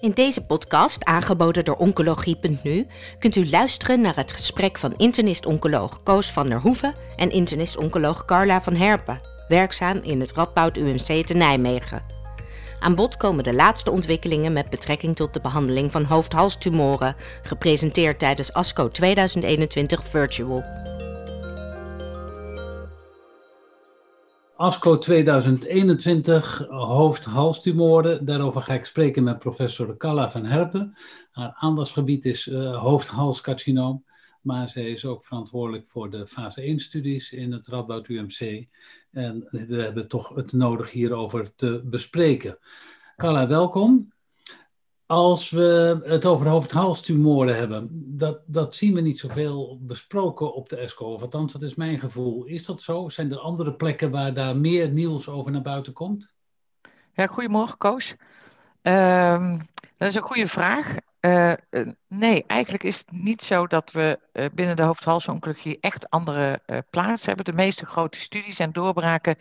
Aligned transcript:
In 0.00 0.12
deze 0.14 0.44
podcast, 0.44 1.04
aangeboden 1.04 1.64
door 1.64 1.76
Oncologie.nu, 1.76 2.86
kunt 3.18 3.36
u 3.36 3.50
luisteren 3.50 4.00
naar 4.00 4.16
het 4.16 4.32
gesprek 4.32 4.78
van 4.78 4.94
internist-oncoloog 4.96 6.02
Koos 6.02 6.32
van 6.32 6.48
der 6.48 6.60
Hoeven 6.60 6.94
en 7.16 7.30
internist-oncoloog 7.30 8.24
Carla 8.24 8.62
van 8.62 8.74
Herpen, 8.74 9.20
werkzaam 9.48 9.98
in 10.02 10.20
het 10.20 10.32
Radboud 10.32 10.76
UMC 10.76 11.26
te 11.26 11.34
Nijmegen. 11.34 12.04
Aan 12.78 12.94
bod 12.94 13.16
komen 13.16 13.44
de 13.44 13.54
laatste 13.54 13.90
ontwikkelingen 13.90 14.52
met 14.52 14.70
betrekking 14.70 15.16
tot 15.16 15.34
de 15.34 15.40
behandeling 15.40 15.92
van 15.92 16.04
hoofd-halstumoren, 16.04 17.16
gepresenteerd 17.42 18.18
tijdens 18.18 18.52
ASCO 18.52 18.88
2021 18.88 20.04
Virtual. 20.04 20.89
ASCO 24.60 24.98
2021, 24.98 26.66
hoofd-halstumoren. 26.68 28.24
Daarover 28.24 28.60
ga 28.60 28.74
ik 28.74 28.84
spreken 28.84 29.22
met 29.22 29.38
professor 29.38 29.96
Carla 29.96 30.30
van 30.30 30.44
Herpen. 30.44 30.96
Haar 31.30 31.52
aandachtsgebied 31.54 32.24
is 32.24 32.46
uh, 32.46 32.82
hoofd-halscarcinoom, 32.82 34.04
maar 34.40 34.68
zij 34.68 34.90
is 34.90 35.04
ook 35.04 35.24
verantwoordelijk 35.24 35.88
voor 35.88 36.10
de 36.10 36.26
fase 36.26 36.74
1-studies 36.74 37.32
in 37.32 37.52
het 37.52 37.66
Radboud 37.66 38.08
UMC. 38.08 38.66
En 39.10 39.48
we 39.50 39.82
hebben 39.82 40.08
toch 40.08 40.34
het 40.34 40.52
nodig 40.52 40.90
hierover 40.90 41.54
te 41.54 41.82
bespreken. 41.84 42.58
Carla, 43.16 43.46
welkom. 43.46 44.12
Als 45.10 45.50
we 45.50 46.00
het 46.04 46.26
over 46.26 46.48
hoofdhalstumoren 46.48 47.56
hebben, 47.56 47.88
dat, 47.92 48.40
dat 48.46 48.74
zien 48.74 48.94
we 48.94 49.00
niet 49.00 49.18
zoveel 49.18 49.78
besproken 49.80 50.54
op 50.54 50.68
de 50.68 50.76
ESCO. 50.76 51.04
Of 51.04 51.22
althans, 51.22 51.52
dat 51.52 51.62
is 51.62 51.74
mijn 51.74 51.98
gevoel. 51.98 52.44
Is 52.44 52.64
dat 52.64 52.82
zo? 52.82 53.08
Zijn 53.08 53.32
er 53.32 53.38
andere 53.38 53.72
plekken 53.72 54.10
waar 54.10 54.34
daar 54.34 54.56
meer 54.56 54.88
nieuws 54.88 55.28
over 55.28 55.52
naar 55.52 55.62
buiten 55.62 55.92
komt? 55.92 56.28
Ja, 57.12 57.26
goedemorgen 57.26 57.78
Koos. 57.78 58.14
Uh, 58.82 59.58
dat 59.96 60.08
is 60.08 60.14
een 60.14 60.22
goede 60.22 60.46
vraag. 60.46 60.94
Uh, 61.20 61.52
nee, 62.08 62.44
eigenlijk 62.46 62.84
is 62.84 62.98
het 62.98 63.12
niet 63.12 63.42
zo 63.42 63.66
dat 63.66 63.92
we 63.92 64.18
uh, 64.32 64.44
binnen 64.54 64.76
de 64.76 64.82
hoofdhalsoncologie 64.82 65.78
echt 65.80 66.10
andere 66.10 66.60
plaatsen 66.90 67.28
hebben. 67.28 67.44
De 67.44 67.62
meeste 67.62 67.86
grote 67.86 68.18
studies 68.18 68.58
en 68.58 68.72
doorbraken 68.72 69.36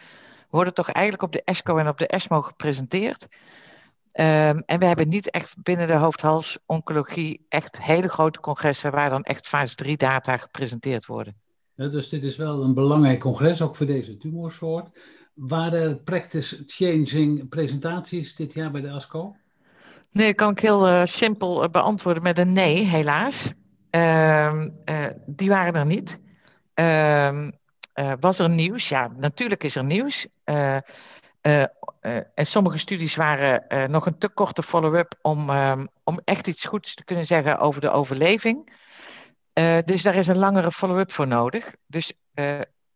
worden 0.50 0.74
toch 0.74 0.92
eigenlijk 0.92 1.24
op 1.24 1.32
de 1.32 1.44
ESCO 1.44 1.78
en 1.78 1.88
op 1.88 1.98
de 1.98 2.08
ESMO 2.08 2.42
gepresenteerd. 2.42 3.28
Um, 4.14 4.64
en 4.66 4.80
we 4.80 4.86
hebben 4.86 5.08
niet 5.08 5.30
echt 5.30 5.56
binnen 5.64 5.88
de 5.88 5.94
hoofdhalsoncologie 5.94 7.46
echt 7.50 7.82
hele 7.82 8.10
grote 8.10 8.40
congressen 8.40 8.92
waar 8.92 9.10
dan 9.10 9.24
echt 9.24 9.48
fase 9.48 9.76
3 9.76 9.98
data 9.98 10.38
gepresenteerd 10.38 11.06
worden. 11.06 11.36
Ja, 11.76 11.88
dus 11.88 12.10
dit 12.10 12.24
is 12.24 12.38
wel 12.38 12.64
een 12.64 12.74
belangrijk 12.74 13.20
congres, 13.20 13.62
ook 13.62 13.76
voor 13.76 13.86
deze 13.86 14.18
tumorsoort. 14.18 14.90
Waren 15.34 15.82
er 15.82 15.96
practice-changing 15.96 17.50
presentaties 17.50 18.36
dit 18.36 18.54
jaar 18.54 18.72
bij 18.72 18.82
de 18.82 18.90
ASCO? 18.90 19.36
Nee, 20.12 20.28
dat 20.28 20.36
kan 20.36 20.52
ik 20.52 20.60
heel 20.60 20.88
uh, 20.88 21.06
simpel 21.06 21.64
uh, 21.64 21.70
beantwoorden 21.70 22.24
met 22.24 22.38
een 22.38 22.54
nee, 22.54 22.84
helaas. 22.84 23.52
Uh, 23.92 24.64
die 25.26 25.50
waren 25.50 25.74
er 25.74 25.86
niet. 25.86 26.20
Ehm, 26.74 27.52
was 28.20 28.40
er 28.40 28.50
nieuws? 28.50 28.90
Ja, 28.90 29.12
natuurlijk 29.18 29.64
is 29.64 29.76
er 29.76 29.86
nieuws. 29.86 30.28
Uh, 32.02 32.16
en 32.34 32.46
sommige 32.46 32.78
studies 32.78 33.16
waren 33.16 33.66
uh, 33.68 33.86
nog 33.86 34.06
een 34.06 34.18
te 34.18 34.30
korte 34.30 34.64
follow-up 34.64 35.18
om, 35.22 35.50
um, 35.50 35.88
om 36.04 36.20
echt 36.24 36.48
iets 36.48 36.66
goeds 36.66 36.94
te 36.94 37.04
kunnen 37.04 37.26
zeggen 37.26 37.60
over 37.60 37.82
de 37.82 37.90
overleving. 37.90 38.78
dus 39.86 40.02
daar 40.02 40.16
is 40.16 40.28
een 40.28 40.38
langere 40.38 40.72
follow-up 40.72 41.12
voor 41.12 41.28
nodig. 41.28 41.76
Dus 41.88 42.14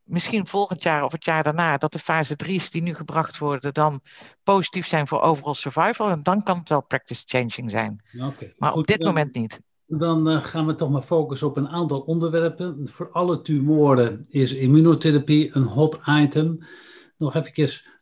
misschien 0.04 0.48
volgend 0.48 0.84
jaar 0.84 1.04
of 1.04 1.12
het 1.12 1.26
jaar 1.26 1.44
daarna 1.44 1.78
dat 1.78 1.92
de 1.92 2.00
fase 2.00 2.36
3's 2.46 2.72
die 2.72 2.82
nu 2.82 2.94
gebracht 2.94 3.38
worden 3.38 3.74
dan 3.74 4.02
positief 4.44 4.88
zijn 4.88 5.08
voor 5.08 5.22
overall 5.22 5.54
survival. 5.54 6.10
En 6.10 6.24
dan 6.24 6.44
kan 6.44 6.58
het 6.58 6.70
wel 6.70 6.84
practice 6.84 7.24
changing 7.26 7.72
zijn. 7.72 8.04
Okay, 8.20 8.54
maar 8.58 8.72
goed, 8.72 8.80
op 8.80 8.88
dit 8.88 8.98
dan, 8.98 9.08
moment 9.08 9.36
niet. 9.36 9.60
Dan 9.88 10.42
gaan 10.42 10.66
we 10.66 10.76
toch 10.76 10.90
maar 10.90 11.02
focussen 11.02 11.48
op 11.48 11.58
een 11.58 11.70
aantal 11.70 12.00
onderwerpen. 12.00 12.88
Voor 12.88 13.12
alle 13.12 13.42
tumoren 13.42 14.26
is 14.30 14.54
immunotherapie 14.54 15.56
een 15.56 15.64
hot 15.64 16.00
item. 16.06 16.58
Nog 17.18 17.36
even 17.36 17.54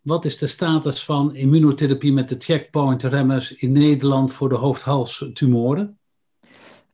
wat 0.02 0.26
is 0.26 0.38
de 0.38 0.48
status 0.48 1.06
van 1.06 1.36
immunotherapie 1.36 2.14
met 2.14 2.30
de 2.30 2.36
checkpoint-remmers 2.40 3.56
in 3.56 3.72
Nederland 3.72 4.34
voor 4.34 4.50
de 4.50 4.56
hoofdhalstumoren? 4.56 6.00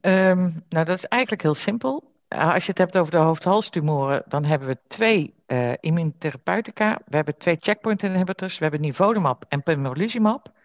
Um, 0.01 0.63
nou, 0.69 0.85
dat 0.85 0.97
is 0.97 1.05
eigenlijk 1.05 1.41
heel 1.41 1.53
simpel. 1.53 2.11
Eh, 2.27 2.53
als 2.53 2.63
je 2.63 2.69
het 2.69 2.77
hebt 2.77 2.97
over 2.97 3.11
de 3.11 3.17
hoofdhalstumoren, 3.17 4.23
dan 4.27 4.43
hebben 4.45 4.67
we 4.67 4.77
twee 4.87 5.33
uh, 5.47 5.71
immunotherapeutica. 5.79 6.99
We 7.05 7.15
hebben 7.15 7.37
twee 7.37 7.57
checkpoint 7.59 8.03
inhibitors. 8.03 8.57
We 8.57 8.63
hebben 8.63 8.81
nivolumab 8.81 9.45
en 9.49 9.63
pembrolizumab. 9.63 10.55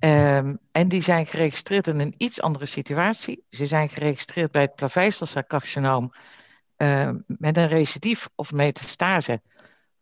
Um, 0.00 0.58
en 0.72 0.88
die 0.88 1.00
zijn 1.00 1.26
geregistreerd 1.26 1.86
in 1.86 2.00
een 2.00 2.14
iets 2.16 2.40
andere 2.40 2.66
situatie. 2.66 3.44
Ze 3.48 3.66
zijn 3.66 3.88
geregistreerd 3.88 4.50
bij 4.50 4.62
het 4.62 4.74
plaveisselcelcarcinoom 4.74 6.12
uh, 6.76 7.10
met 7.26 7.56
een 7.56 7.68
recidief 7.68 8.28
of 8.34 8.52
metastase 8.52 9.40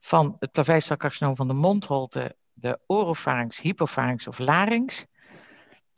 van 0.00 0.36
het 0.38 0.52
plaveisselcarcinoom 0.52 1.36
van 1.36 1.46
de 1.46 1.54
mondholte, 1.54 2.36
de 2.52 2.78
oropharynx, 2.86 3.60
hypopharynx 3.60 4.26
of 4.26 4.38
larynx. 4.38 5.04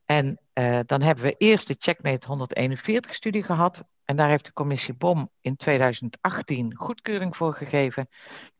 En 0.04 0.40
uh, 0.54 0.78
dan 0.86 1.02
hebben 1.02 1.24
we 1.24 1.34
eerst 1.38 1.68
de 1.68 1.76
Checkmate 1.78 2.26
141 2.26 3.14
studie 3.14 3.42
gehad. 3.42 3.84
En 4.04 4.16
daar 4.16 4.28
heeft 4.28 4.44
de 4.44 4.52
commissie 4.52 4.94
BOM 4.94 5.30
in 5.40 5.56
2018 5.56 6.76
goedkeuring 6.76 7.36
voor 7.36 7.54
gegeven. 7.54 8.08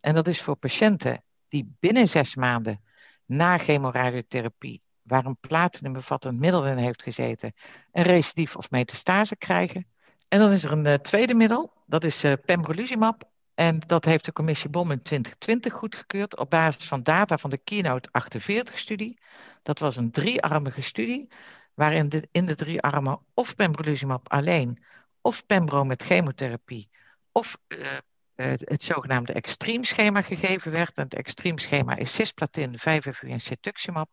En 0.01 0.15
dat 0.15 0.27
is 0.27 0.43
voor 0.43 0.57
patiënten 0.57 1.23
die 1.49 1.77
binnen 1.81 2.09
zes 2.09 2.35
maanden 2.35 2.81
na 3.25 3.59
chemoradiotherapie, 3.59 4.83
waar 5.03 5.25
een 5.25 5.37
platinumbevattend 5.41 6.39
middel 6.39 6.67
in 6.67 6.77
heeft 6.77 7.03
gezeten, 7.03 7.53
een 7.93 8.03
recidief 8.03 8.57
of 8.57 8.71
metastase 8.71 9.37
krijgen. 9.37 9.87
En 10.29 10.39
dan 10.39 10.51
is 10.51 10.65
er 10.65 10.73
een 10.73 10.85
uh, 10.85 10.95
tweede 10.95 11.35
middel, 11.35 11.73
dat 11.87 12.05
is 12.05 12.25
uh, 12.25 12.33
pembrolizumab. 12.45 13.30
En 13.55 13.81
dat 13.87 14.05
heeft 14.05 14.25
de 14.25 14.33
commissie 14.33 14.71
BOM 14.71 14.91
in 14.91 15.03
2020 15.03 15.73
goedgekeurd 15.73 16.37
op 16.37 16.51
basis 16.51 16.89
van 16.89 17.03
data 17.03 17.39
van 17.39 17.51
de 17.51 17.59
Keynote 17.59 18.09
48-studie. 18.09 19.19
Dat 19.63 19.79
was 19.79 19.97
een 19.97 20.11
driearmige 20.11 20.83
studie, 20.83 21.29
waarin 21.75 22.29
in 22.31 22.47
de 22.47 22.55
drie 22.55 22.81
armen 22.81 23.21
of 23.35 23.55
pembrolizumab 23.57 24.29
alleen, 24.29 24.85
of 25.21 25.47
pembro 25.47 25.85
met 25.85 26.03
chemotherapie, 26.03 26.91
of 27.33 27.57
uh, 27.69 27.79
uh, 27.81 28.53
het 28.59 28.85
zogenaamde 28.85 29.33
extreem 29.33 29.85
schema 29.85 30.23
gegeven 30.23 30.73
werd. 30.73 30.97
En 30.97 31.05
het 31.05 31.15
extreem 31.15 31.59
schema 31.59 31.97
is 31.97 32.15
cisplatin, 32.15 32.79
5FU 32.79 33.29
en 33.29 33.41
cetuximab. 33.41 34.13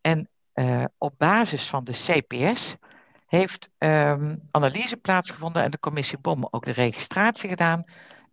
En 0.00 0.28
uh, 0.54 0.84
op 0.98 1.14
basis 1.18 1.68
van 1.68 1.84
de 1.84 1.92
CPS 1.92 2.76
heeft 3.26 3.68
um, 3.78 4.48
analyse 4.50 4.96
plaatsgevonden 4.96 5.62
en 5.62 5.70
de 5.70 5.78
commissie 5.78 6.18
BOM 6.18 6.48
ook 6.50 6.64
de 6.64 6.70
registratie 6.70 7.48
gedaan 7.48 7.84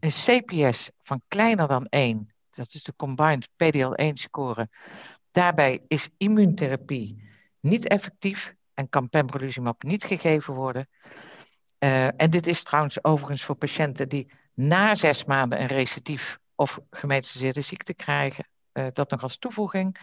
een 0.06 0.42
CPS 0.42 0.90
van 1.04 1.22
kleiner 1.28 1.68
dan 1.68 1.86
1, 1.86 2.34
dat 2.52 2.74
is 2.74 2.84
de 2.84 2.94
combined 2.96 3.48
PDL1 3.48 4.14
score, 4.14 4.70
daarbij 5.32 5.84
is 5.88 6.10
immuuntherapie 6.18 7.30
niet 7.60 7.88
effectief 7.88 8.54
en 8.74 8.90
kan 8.90 9.10
pembrolizumab 9.10 9.84
niet 9.84 10.04
gegeven 10.04 10.54
worden. 10.54 10.90
Uh, 11.80 12.06
en 12.06 12.30
dit 12.30 12.48
is 12.48 12.64
trouwens 12.64 13.04
overigens 13.04 13.44
voor 13.44 13.56
patiënten 13.56 14.10
die 14.10 14.32
na 14.54 14.96
zes 14.96 15.26
maanden 15.26 15.62
een 15.62 15.68
recidief 15.68 16.38
of 16.56 16.80
gemetastaseerde 16.90 17.62
ziekte 17.62 17.94
krijgen, 17.94 18.48
uh, 18.74 18.88
dat 18.94 19.10
nog 19.10 19.22
als 19.22 19.38
toevoeging. 19.38 19.98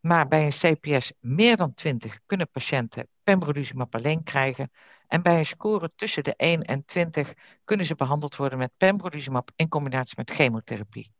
Maar 0.00 0.28
bij 0.28 0.44
een 0.44 0.76
CPS 0.76 1.12
meer 1.20 1.56
dan 1.56 1.74
20 1.74 2.18
kunnen 2.26 2.50
patiënten 2.50 3.08
pembrolizumab 3.22 3.94
alleen 3.94 4.22
krijgen. 4.22 4.70
En 5.08 5.22
bij 5.22 5.38
een 5.38 5.46
score 5.46 5.92
tussen 5.96 6.24
de 6.24 6.34
1 6.36 6.62
en 6.62 6.84
20 6.84 7.34
kunnen 7.64 7.86
ze 7.86 7.94
behandeld 7.94 8.36
worden 8.36 8.58
met 8.58 8.72
pembrolizumab 8.76 9.50
in 9.56 9.68
combinatie 9.68 10.14
met 10.16 10.30
chemotherapie. 10.30 11.12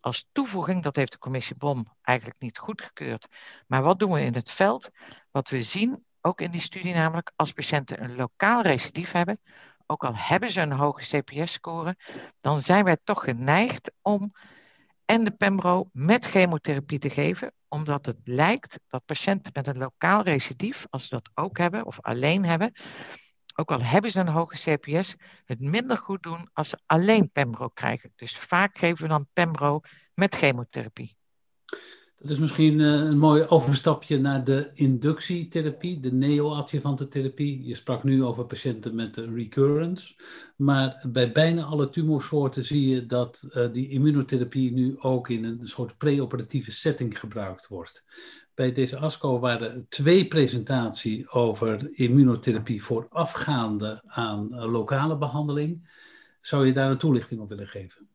Als 0.00 0.28
toevoeging, 0.32 0.82
dat 0.82 0.96
heeft 0.96 1.12
de 1.12 1.18
commissie 1.18 1.56
BOM 1.56 1.86
eigenlijk 2.02 2.40
niet 2.40 2.58
goedgekeurd. 2.58 3.26
Maar 3.66 3.82
wat 3.82 3.98
doen 3.98 4.12
we 4.12 4.20
in 4.20 4.34
het 4.34 4.50
veld? 4.50 4.88
Wat 5.30 5.48
we 5.48 5.62
zien, 5.62 6.04
ook 6.20 6.40
in 6.40 6.50
die 6.50 6.60
studie 6.60 6.94
namelijk, 6.94 7.32
als 7.36 7.52
patiënten 7.52 8.02
een 8.02 8.16
lokaal 8.16 8.62
recidief 8.62 9.12
hebben, 9.12 9.40
ook 9.86 10.04
al 10.04 10.12
hebben 10.16 10.50
ze 10.50 10.60
een 10.60 10.72
hoge 10.72 11.20
CPS-score, 11.20 11.96
dan 12.40 12.60
zijn 12.60 12.84
wij 12.84 12.96
toch 13.04 13.24
geneigd 13.24 13.92
om 14.02 14.32
en 15.04 15.24
de 15.24 15.30
pembro 15.30 15.88
met 15.92 16.24
chemotherapie 16.24 16.98
te 16.98 17.10
geven, 17.10 17.52
omdat 17.68 18.06
het 18.06 18.18
lijkt 18.24 18.78
dat 18.88 19.04
patiënten 19.04 19.52
met 19.54 19.66
een 19.66 19.78
lokaal 19.78 20.22
recidief, 20.22 20.86
als 20.90 21.02
ze 21.02 21.08
dat 21.08 21.30
ook 21.34 21.58
hebben 21.58 21.86
of 21.86 22.00
alleen 22.00 22.44
hebben, 22.44 22.72
ook 23.54 23.70
al 23.70 23.82
hebben 23.82 24.10
ze 24.10 24.20
een 24.20 24.28
hoge 24.28 24.56
CPS, 24.56 25.14
het 25.44 25.60
minder 25.60 25.98
goed 25.98 26.22
doen 26.22 26.50
als 26.52 26.68
ze 26.68 26.78
alleen 26.86 27.30
pembro 27.30 27.68
krijgen. 27.68 28.12
Dus 28.16 28.38
vaak 28.38 28.78
geven 28.78 29.02
we 29.02 29.08
dan 29.08 29.28
pembro 29.32 29.80
met 30.14 30.34
chemotherapie. 30.34 31.15
Dat 32.18 32.30
is 32.30 32.38
misschien 32.38 32.80
eh, 32.80 32.86
een 32.86 33.18
mooi 33.18 33.44
overstapje 33.48 34.18
naar 34.18 34.44
de 34.44 34.70
inductietherapie, 34.74 36.00
de 36.00 36.12
neoadjuvante 36.12 37.08
therapie. 37.08 37.66
Je 37.66 37.74
sprak 37.74 38.04
nu 38.04 38.24
over 38.24 38.46
patiënten 38.46 38.94
met 38.94 39.16
recurrence. 39.16 40.14
Maar 40.56 41.04
bij 41.08 41.32
bijna 41.32 41.62
alle 41.62 41.88
tumorsoorten 41.88 42.64
zie 42.64 42.88
je 42.88 43.06
dat 43.06 43.48
uh, 43.50 43.72
die 43.72 43.88
immunotherapie 43.88 44.72
nu 44.72 44.98
ook 45.00 45.28
in 45.28 45.44
een 45.44 45.68
soort 45.68 45.98
preoperatieve 45.98 46.72
setting 46.72 47.18
gebruikt 47.18 47.68
wordt. 47.68 48.04
bij 48.54 48.72
deze 48.72 48.96
ASCO 48.96 49.38
waren 49.38 49.86
twee 49.88 50.28
presentaties 50.28 51.28
over 51.28 51.88
immunotherapie 51.92 52.82
voorafgaande 52.82 54.02
aan 54.06 54.54
lokale 54.54 55.16
behandeling. 55.16 55.88
Zou 56.40 56.66
je 56.66 56.72
daar 56.72 56.90
een 56.90 56.98
toelichting 56.98 57.40
op 57.40 57.48
willen 57.48 57.66
geven? 57.66 58.08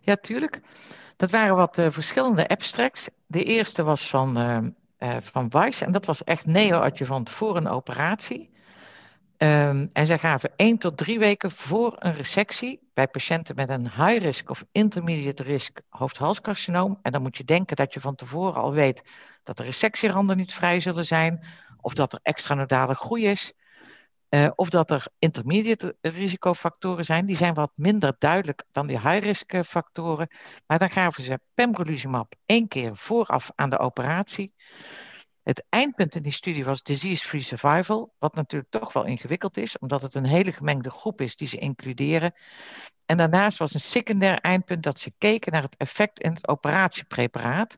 Ja, 0.00 0.16
tuurlijk. 0.16 0.60
Dat 1.20 1.30
waren 1.30 1.56
wat 1.56 1.78
uh, 1.78 1.86
verschillende 1.90 2.48
abstracts. 2.48 3.08
De 3.26 3.44
eerste 3.44 3.82
was 3.82 4.08
van, 4.08 4.38
uh, 4.98 5.16
van 5.20 5.48
Weiss 5.48 5.80
en 5.80 5.92
dat 5.92 6.06
was 6.06 6.24
echt 6.24 6.46
neoadjuvant 6.46 7.30
voor 7.30 7.56
een 7.56 7.68
operatie. 7.68 8.50
Um, 9.36 9.90
en 9.92 10.06
zij 10.06 10.18
gaven 10.18 10.52
één 10.56 10.78
tot 10.78 10.96
drie 10.96 11.18
weken 11.18 11.50
voor 11.50 11.96
een 11.98 12.14
resectie 12.14 12.90
bij 12.94 13.08
patiënten 13.08 13.54
met 13.54 13.68
een 13.68 13.90
high 13.90 14.18
risk 14.18 14.50
of 14.50 14.64
intermediate 14.72 15.42
risk 15.42 15.80
hoofd-halscarcinoom. 15.88 16.98
En 17.02 17.12
dan 17.12 17.22
moet 17.22 17.36
je 17.36 17.44
denken 17.44 17.76
dat 17.76 17.94
je 17.94 18.00
van 18.00 18.14
tevoren 18.14 18.62
al 18.62 18.72
weet 18.72 19.02
dat 19.42 19.56
de 19.56 19.62
resectieranden 19.62 20.36
niet 20.36 20.54
vrij 20.54 20.80
zullen 20.80 21.04
zijn, 21.06 21.44
of 21.80 21.94
dat 21.94 22.12
er 22.12 22.20
extranodale 22.22 22.94
groei 22.94 23.26
is, 23.26 23.52
uh, 24.30 24.50
of 24.54 24.68
dat 24.70 24.90
er 24.90 25.06
intermediate 25.18 25.96
risicofactoren 26.00 27.04
zijn. 27.04 27.26
Die 27.26 27.36
zijn 27.36 27.54
wat 27.54 27.72
minder 27.74 28.14
duidelijk 28.18 28.64
dan 28.72 28.86
die 28.86 29.00
high 29.00 29.18
risk 29.18 29.64
factoren. 29.64 30.28
Maar 30.66 30.78
dan 30.78 30.90
gaven 30.90 31.22
ze 31.22 31.40
pembrolizumab 31.54 32.34
één 32.46 32.68
keer 32.68 32.96
vooraf 32.96 33.50
aan 33.54 33.70
de 33.70 33.78
operatie. 33.78 34.54
Het 35.42 35.64
eindpunt 35.68 36.14
in 36.14 36.22
die 36.22 36.32
studie 36.32 36.64
was 36.64 36.82
disease-free 36.82 37.40
survival, 37.40 38.14
wat 38.18 38.34
natuurlijk 38.34 38.70
toch 38.70 38.92
wel 38.92 39.06
ingewikkeld 39.06 39.56
is, 39.56 39.78
omdat 39.78 40.02
het 40.02 40.14
een 40.14 40.26
hele 40.26 40.52
gemengde 40.52 40.90
groep 40.90 41.20
is 41.20 41.36
die 41.36 41.48
ze 41.48 41.58
includeren. 41.58 42.34
En 43.06 43.16
daarnaast 43.16 43.58
was 43.58 43.74
een 43.74 43.80
secundair 43.80 44.38
eindpunt 44.38 44.82
dat 44.82 45.00
ze 45.00 45.12
keken 45.18 45.52
naar 45.52 45.62
het 45.62 45.76
effect 45.76 46.20
in 46.20 46.32
het 46.32 46.48
operatiepreparaat. 46.48 47.76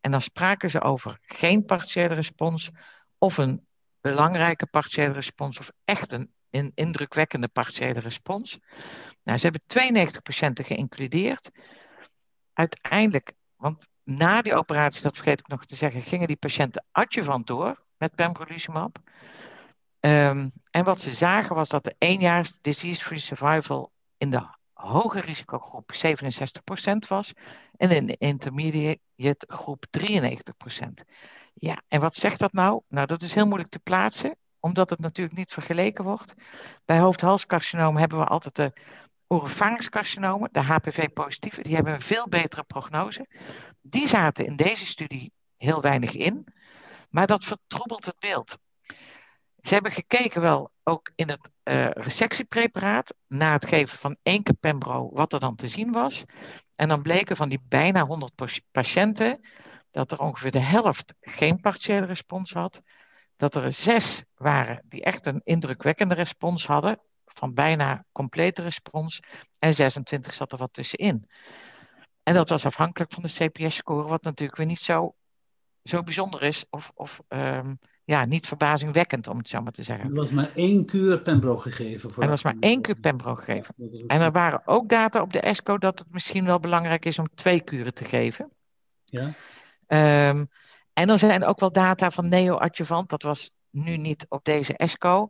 En 0.00 0.10
dan 0.10 0.20
spraken 0.20 0.70
ze 0.70 0.80
over 0.80 1.18
geen 1.22 1.64
partiële 1.64 2.14
respons 2.14 2.70
of 3.18 3.38
een 3.38 3.66
belangrijke 4.10 4.66
partiële 4.66 5.12
respons 5.12 5.58
of 5.58 5.70
echt 5.84 6.12
een, 6.12 6.30
indrukwekkende 6.74 7.48
partiële 7.48 8.00
respons. 8.00 8.58
Nou, 9.22 9.38
ze 9.38 9.44
hebben 9.44 9.62
92 9.66 10.22
patiënten 10.22 10.64
geïncludeerd. 10.64 11.50
Uiteindelijk, 12.52 13.32
want 13.56 13.86
na 14.02 14.42
die 14.42 14.54
operatie, 14.54 15.02
dat 15.02 15.16
vergeet 15.16 15.40
ik 15.40 15.48
nog 15.48 15.64
te 15.64 15.74
zeggen, 15.74 16.02
gingen 16.02 16.26
die 16.26 16.36
patiënten 16.36 16.84
adjuvant 16.92 17.46
door 17.46 17.82
met 17.98 18.14
pembrolizumab. 18.14 18.98
Um, 20.00 20.52
en 20.70 20.84
wat 20.84 21.00
ze 21.00 21.12
zagen 21.12 21.54
was 21.54 21.68
dat 21.68 21.84
de 21.84 21.94
éénjaars 21.98 22.58
disease-free 22.60 23.18
survival 23.18 23.92
in 24.18 24.30
de 24.30 24.48
hoge 24.76 25.20
risicogroep 25.20 25.92
67% 25.94 27.08
was 27.08 27.32
en 27.76 27.90
in 27.90 28.06
de 28.06 28.16
intermediate 28.16 29.46
groep 29.48 29.84
93%. 29.90 30.86
Ja, 31.54 31.82
en 31.88 32.00
wat 32.00 32.14
zegt 32.14 32.38
dat 32.38 32.52
nou? 32.52 32.82
Nou, 32.88 33.06
dat 33.06 33.22
is 33.22 33.34
heel 33.34 33.46
moeilijk 33.46 33.70
te 33.70 33.78
plaatsen, 33.78 34.36
omdat 34.60 34.90
het 34.90 34.98
natuurlijk 34.98 35.36
niet 35.36 35.52
vergeleken 35.52 36.04
wordt. 36.04 36.34
Bij 36.84 36.98
hoofd-halscarcinoom 36.98 37.96
hebben 37.96 38.18
we 38.18 38.24
altijd 38.24 38.54
de 38.54 38.72
oropharynxcarcinomen, 39.26 40.48
de 40.52 40.62
HPV-positieve, 40.62 41.62
die 41.62 41.74
hebben 41.74 41.94
een 41.94 42.00
veel 42.00 42.28
betere 42.28 42.62
prognose. 42.62 43.26
Die 43.80 44.08
zaten 44.08 44.46
in 44.46 44.56
deze 44.56 44.86
studie 44.86 45.32
heel 45.56 45.80
weinig 45.80 46.14
in, 46.14 46.46
maar 47.10 47.26
dat 47.26 47.44
vertroebelt 47.44 48.04
het 48.04 48.18
beeld. 48.18 48.58
Ze 49.66 49.74
hebben 49.74 49.92
gekeken 49.92 50.40
wel 50.40 50.70
ook 50.82 51.12
in 51.14 51.28
het 51.28 51.50
uh, 51.64 51.86
resectiepreparaat, 51.90 53.14
na 53.26 53.52
het 53.52 53.66
geven 53.66 53.98
van 53.98 54.16
één 54.22 54.42
keer 54.42 54.54
pembro, 54.54 55.10
wat 55.12 55.32
er 55.32 55.40
dan 55.40 55.56
te 55.56 55.68
zien 55.68 55.92
was. 55.92 56.24
En 56.76 56.88
dan 56.88 57.02
bleken 57.02 57.36
van 57.36 57.48
die 57.48 57.60
bijna 57.68 58.06
100 58.06 58.62
patiënten 58.70 59.40
dat 59.90 60.10
er 60.10 60.18
ongeveer 60.18 60.50
de 60.50 60.58
helft 60.58 61.14
geen 61.20 61.60
partiële 61.60 62.06
respons 62.06 62.52
had. 62.52 62.80
Dat 63.36 63.54
er 63.54 63.72
zes 63.72 64.24
waren 64.34 64.82
die 64.84 65.02
echt 65.02 65.26
een 65.26 65.40
indrukwekkende 65.44 66.14
respons 66.14 66.66
hadden, 66.66 67.00
van 67.24 67.54
bijna 67.54 68.04
complete 68.12 68.62
respons. 68.62 69.20
En 69.58 69.74
26 69.74 70.34
zat 70.34 70.52
er 70.52 70.58
wat 70.58 70.72
tussenin. 70.72 71.30
En 72.22 72.34
dat 72.34 72.48
was 72.48 72.66
afhankelijk 72.66 73.12
van 73.12 73.22
de 73.22 73.48
CPS-score, 73.48 74.08
wat 74.08 74.22
natuurlijk 74.22 74.58
weer 74.58 74.66
niet 74.66 74.80
zo, 74.80 75.14
zo 75.82 76.02
bijzonder 76.02 76.42
is. 76.42 76.64
Of, 76.70 76.90
of 76.94 77.20
um, 77.28 77.78
ja, 78.06 78.24
niet 78.24 78.46
verbazingwekkend, 78.46 79.26
om 79.26 79.38
het 79.38 79.48
zo 79.48 79.60
maar 79.60 79.72
te 79.72 79.82
zeggen. 79.82 80.08
Er 80.08 80.14
was 80.14 80.30
maar 80.30 80.50
één 80.54 80.84
kuur 80.84 81.20
Pembro 81.20 81.56
gegeven. 81.56 82.10
Voor 82.10 82.22
er 82.22 82.28
was 82.28 82.42
maar 82.42 82.56
één 82.60 82.80
kuur 82.82 82.94
Pembro 82.94 83.34
gegeven. 83.34 83.74
En 84.06 84.20
er 84.20 84.32
waren 84.32 84.62
ook 84.64 84.88
data 84.88 85.20
op 85.20 85.32
de 85.32 85.40
ESCO 85.40 85.78
dat 85.78 85.98
het 85.98 86.12
misschien 86.12 86.44
wel 86.44 86.60
belangrijk 86.60 87.04
is 87.04 87.18
om 87.18 87.28
twee 87.34 87.60
kuren 87.60 87.94
te 87.94 88.04
geven. 88.04 88.50
Ja. 89.04 89.32
Um, 90.30 90.48
en 90.92 91.08
er 91.08 91.18
zijn 91.18 91.44
ook 91.44 91.60
wel 91.60 91.72
data 91.72 92.10
van 92.10 92.28
neoadjuvant. 92.28 93.08
Dat 93.08 93.22
was 93.22 93.50
nu 93.70 93.96
niet 93.96 94.26
op 94.28 94.44
deze 94.44 94.76
ESCO. 94.76 95.28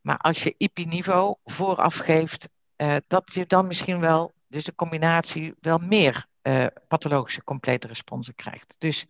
Maar 0.00 0.18
als 0.18 0.42
je 0.42 0.54
IP-niveau 0.56 1.36
vooraf 1.44 1.96
geeft, 1.96 2.48
uh, 2.76 2.96
dat 3.06 3.30
je 3.32 3.46
dan 3.46 3.66
misschien 3.66 4.00
wel, 4.00 4.32
dus 4.48 4.64
de 4.64 4.74
combinatie, 4.74 5.54
wel 5.60 5.78
meer 5.78 6.26
uh, 6.42 6.66
pathologische 6.88 7.44
complete 7.44 7.86
responsen 7.86 8.34
krijgt. 8.34 8.74
Dus 8.78 9.06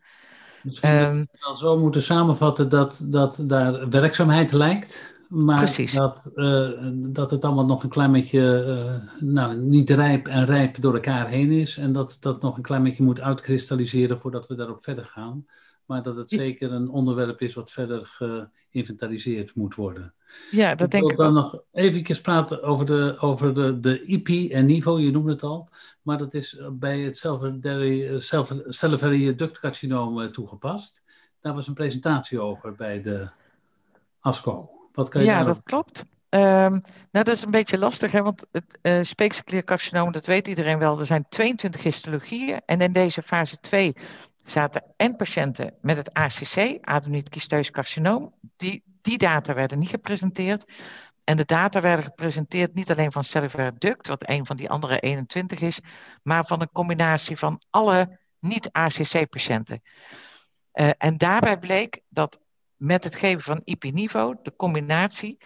Misschien 0.63 0.91
um, 0.91 1.29
we 1.31 1.57
zo 1.57 1.79
moeten 1.79 2.03
samenvatten 2.03 2.69
dat, 2.69 3.01
dat 3.05 3.39
daar 3.43 3.89
werkzaamheid 3.89 4.53
lijkt, 4.53 5.15
maar 5.29 5.59
precies. 5.59 5.93
dat, 5.93 6.31
uh, 6.35 6.71
dat 6.95 7.31
het 7.31 7.45
allemaal 7.45 7.67
nog 7.67 7.83
een 7.83 7.89
klein 7.89 8.13
beetje 8.13 8.65
uh, 8.67 9.29
nou, 9.29 9.57
niet 9.57 9.91
rijp 9.91 10.29
en 10.29 10.45
rijp 10.45 10.81
door 10.81 10.95
elkaar 10.95 11.29
heen 11.29 11.51
is. 11.51 11.77
En 11.77 11.93
dat 11.93 12.17
dat 12.21 12.43
nog 12.43 12.57
een 12.57 12.63
klein 12.63 12.83
beetje 12.83 13.03
moet 13.03 13.21
uitkristalliseren 13.21 14.21
voordat 14.21 14.47
we 14.47 14.55
daarop 14.55 14.85
verder 14.85 15.05
gaan. 15.05 15.47
Maar 15.87 16.03
dat 16.03 16.17
het 16.17 16.31
zeker 16.31 16.73
een 16.73 16.89
onderwerp 16.89 17.41
is 17.41 17.55
wat 17.55 17.71
verder 17.71 18.19
geïnventariseerd 18.71 19.55
moet 19.55 19.75
worden. 19.75 20.15
Ja, 20.51 20.75
dat 20.75 20.87
ik 20.87 20.91
denk 20.91 21.03
wil 21.03 21.13
ik 21.13 21.17
dan 21.17 21.27
ook. 21.27 21.53
nog 21.53 21.63
even 21.73 22.23
praten 22.23 22.63
over 22.63 22.87
de, 22.87 23.17
over 23.19 23.55
de, 23.55 23.81
de 23.81 24.05
IP 24.05 24.51
en 24.51 24.67
niveau, 24.67 25.01
je 25.01 25.11
noemde 25.11 25.33
het 25.33 25.43
al. 25.43 25.69
Maar 26.03 26.19
dat 26.19 26.35
is 26.35 26.61
bij 26.73 27.01
het 27.01 27.17
salivary 28.69 29.35
duct 29.35 29.59
carcinoom 29.59 30.33
toegepast. 30.33 31.03
Daar 31.41 31.55
was 31.55 31.67
een 31.67 31.75
presentatie 31.75 32.41
over 32.41 32.75
bij 32.75 33.03
de 33.03 33.29
ASCO. 34.21 34.71
Wat 34.93 35.09
kan 35.09 35.21
je 35.21 35.27
Ja, 35.27 35.45
dat 35.45 35.61
klopt. 35.63 36.05
Um, 36.35 36.41
nou, 36.41 36.81
dat 37.11 37.29
is 37.29 37.43
een 37.43 37.51
beetje 37.51 37.79
lastig, 37.79 38.13
hè, 38.13 38.23
want 38.23 38.47
het 38.53 38.79
uh, 38.83 39.03
speekselkliercarcinoom, 39.03 40.13
dat 40.13 40.27
weet 40.27 40.49
iedereen 40.49 40.79
wel. 40.79 40.99
Er 40.99 41.07
zijn 41.07 41.27
22 41.29 41.83
histologieën 41.83 42.61
en 42.67 42.81
in 42.81 42.93
deze 42.93 43.23
fase 43.23 43.61
2 43.61 43.95
zaten 44.45 44.83
en 44.97 45.17
patiënten 45.17 45.75
met 45.81 45.97
het 45.97 46.13
ACC, 46.13 46.79
adenoïd 46.81 47.29
cysteus 47.31 47.71
carcinoom. 47.71 48.35
Die, 48.57 48.83
die 49.03 49.19
data 49.19 49.55
werden 49.55 49.79
niet 49.79 49.89
gepresenteerd. 49.89 50.65
En 51.25 51.37
de 51.37 51.45
data 51.45 51.81
werden 51.81 52.05
gepresenteerd 52.05 52.75
niet 52.75 52.91
alleen 52.91 53.13
van 53.13 53.25
salivary 53.25 53.73
duct, 53.79 54.07
wat 54.07 54.29
een 54.29 54.47
van 54.47 54.57
die 54.57 54.71
andere 54.71 54.99
21 54.99 55.61
is, 55.61 55.81
maar 56.23 56.45
van 56.45 56.61
een 56.61 56.73
combinatie 56.73 57.37
van 57.37 57.61
alle 57.71 58.19
niet-ACC-patiënten. 58.39 59.83
Uh, 60.75 60.91
en 60.99 61.19
daarbij 61.19 61.59
bleek 61.59 62.01
dat 62.09 62.41
met 62.77 63.05
het 63.05 63.15
geven 63.15 63.43
van 63.43 63.61
IP-niveau, 63.65 64.37
de 64.43 64.57
combinatie, 64.57 65.39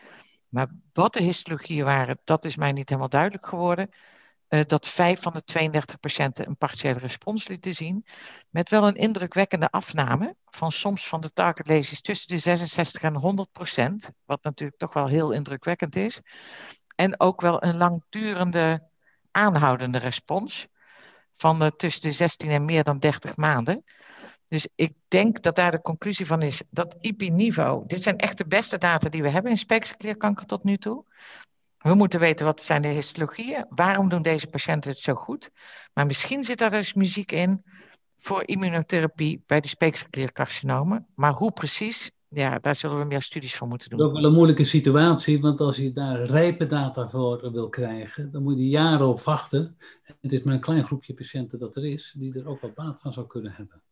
maar 0.49 0.69
wat 0.93 1.13
de 1.13 1.23
histologieën 1.23 1.85
waren, 1.85 2.19
dat 2.25 2.45
is 2.45 2.57
mij 2.57 2.73
niet 2.73 2.89
helemaal 2.89 3.09
duidelijk 3.09 3.47
geworden. 3.47 3.91
Uh, 4.49 4.61
dat 4.67 4.89
vijf 4.89 5.23
van 5.23 5.33
de 5.33 5.45
32 5.45 6.01
patiënten 6.01 6.47
een 6.47 6.57
partiële 6.57 6.99
respons 6.99 7.49
lieten 7.49 7.75
zien. 7.75 8.07
Met 8.51 8.71
wel 8.71 8.87
een 8.87 8.95
indrukwekkende 8.95 9.71
afname 9.71 10.37
van 10.45 10.73
soms 10.73 11.09
van 11.09 11.21
de 11.21 11.33
target 11.33 11.69
lesions 11.69 12.01
tussen 12.01 12.29
de 12.29 12.39
66 12.39 13.03
en 13.03 13.15
100 13.15 13.53
procent. 13.53 14.11
Wat 14.25 14.43
natuurlijk 14.43 14.79
toch 14.79 14.93
wel 14.93 15.07
heel 15.07 15.33
indrukwekkend 15.33 15.97
is. 15.97 16.21
En 16.95 17.21
ook 17.21 17.41
wel 17.41 17.63
een 17.63 17.77
langdurende 17.77 18.89
aanhoudende 19.31 19.99
respons 19.99 20.67
van 21.33 21.63
uh, 21.63 21.69
tussen 21.69 22.03
de 22.03 22.13
16 22.13 22.51
en 22.51 22.65
meer 22.65 22.85
dan 22.85 22.99
30 22.99 23.37
maanden. 23.37 23.85
Dus 24.49 24.69
ik 24.75 24.93
denk 25.09 25.43
dat 25.43 25.57
daar 25.57 25.71
de 25.71 25.81
conclusie 25.81 26.27
van 26.27 26.43
is 26.43 26.63
dat 26.71 26.97
IP-niveau, 27.01 27.87
dit 27.87 28.03
zijn 28.03 28.17
echt 28.17 28.39
de 28.39 28.47
beste 28.47 28.79
data 28.79 29.09
die 29.09 29.23
we 29.23 29.31
hebben 29.31 29.51
in 29.51 29.59
speekselklierkanker 29.59 30.47
tot 30.47 30.65
nu 30.65 30.77
toe. 30.77 31.05
We 31.87 31.95
moeten 31.95 32.21
weten 32.21 32.47
wat 32.47 32.63
zijn 32.63 32.83
de 32.83 32.89
histologieën, 32.89 33.67
waarom 33.69 34.09
doen 34.09 34.23
deze 34.23 34.47
patiënten 34.47 34.91
het 34.91 34.99
zo 34.99 35.15
goed. 35.15 35.51
Maar 35.93 36.07
misschien 36.07 36.45
zit 36.45 36.59
daar 36.59 36.71
dus 36.71 36.95
muziek 36.95 37.33
in 37.33 37.63
voor 38.19 38.43
immunotherapie 38.47 39.43
bij 39.47 39.61
de 39.61 39.69
speekselkliercarcinomen. 39.69 41.07
Maar 41.15 41.33
hoe 41.33 41.53
precies, 41.53 42.11
ja, 42.29 42.59
daar 42.59 42.77
zullen 42.77 42.99
we 42.99 43.05
meer 43.05 43.23
studies 43.23 43.57
voor 43.57 43.69
moeten 43.69 43.91
doen. 43.91 43.99
Dat 43.99 44.09
is 44.09 44.15
ook 44.15 44.21
wel 44.21 44.31
een 44.31 44.37
moeilijke 44.37 44.65
situatie, 44.65 45.41
want 45.41 45.61
als 45.61 45.77
je 45.77 45.93
daar 45.93 46.25
rijpe 46.25 46.67
data 46.67 47.09
voor 47.09 47.53
wil 47.53 47.69
krijgen, 47.69 48.31
dan 48.31 48.43
moet 48.43 48.59
je 48.59 48.69
jaren 48.69 49.07
op 49.07 49.21
wachten. 49.21 49.77
Het 50.21 50.33
is 50.33 50.43
maar 50.43 50.55
een 50.55 50.61
klein 50.61 50.85
groepje 50.85 51.15
patiënten 51.15 51.59
dat 51.59 51.77
er 51.77 51.85
is, 51.85 52.15
die 52.17 52.39
er 52.39 52.49
ook 52.49 52.61
wel 52.61 52.73
baat 52.75 53.01
van 53.01 53.13
zou 53.13 53.27
kunnen 53.27 53.53
hebben. 53.53 53.83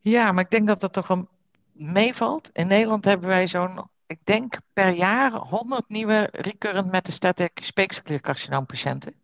Ja, 0.00 0.32
maar 0.32 0.44
ik 0.44 0.50
denk 0.50 0.66
dat 0.66 0.80
dat 0.80 0.92
toch 0.92 1.06
wel 1.06 1.28
meevalt. 1.72 2.50
In 2.52 2.66
Nederland 2.66 3.04
hebben 3.04 3.28
wij 3.28 3.46
zo'n, 3.46 3.80
ik 4.06 4.18
denk 4.24 4.58
per 4.72 4.92
jaar 4.92 5.32
100 5.32 5.88
nieuwe 5.88 6.28
recurrent 6.32 6.90
metastatic 6.90 7.58
speekselkliercarcinoompatiënten. 7.62 9.14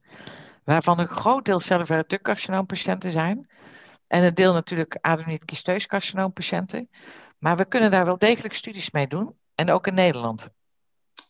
Waarvan 0.64 0.98
een 0.98 1.08
groot 1.08 1.44
deel 1.44 1.60
duct 1.86 2.22
carcinoompatiënten 2.22 3.10
zijn. 3.10 3.48
En 4.06 4.24
een 4.24 4.34
deel 4.34 4.52
natuurlijk 4.52 4.98
adenoïd 5.00 5.44
kisteus 5.44 5.86
carcinoompatiënten. 5.86 6.88
Maar 7.38 7.56
we 7.56 7.64
kunnen 7.64 7.90
daar 7.90 8.04
wel 8.04 8.18
degelijk 8.18 8.54
studies 8.54 8.90
mee 8.90 9.08
doen. 9.08 9.34
En 9.54 9.70
ook 9.70 9.86
in 9.86 9.94
Nederland. 9.94 10.48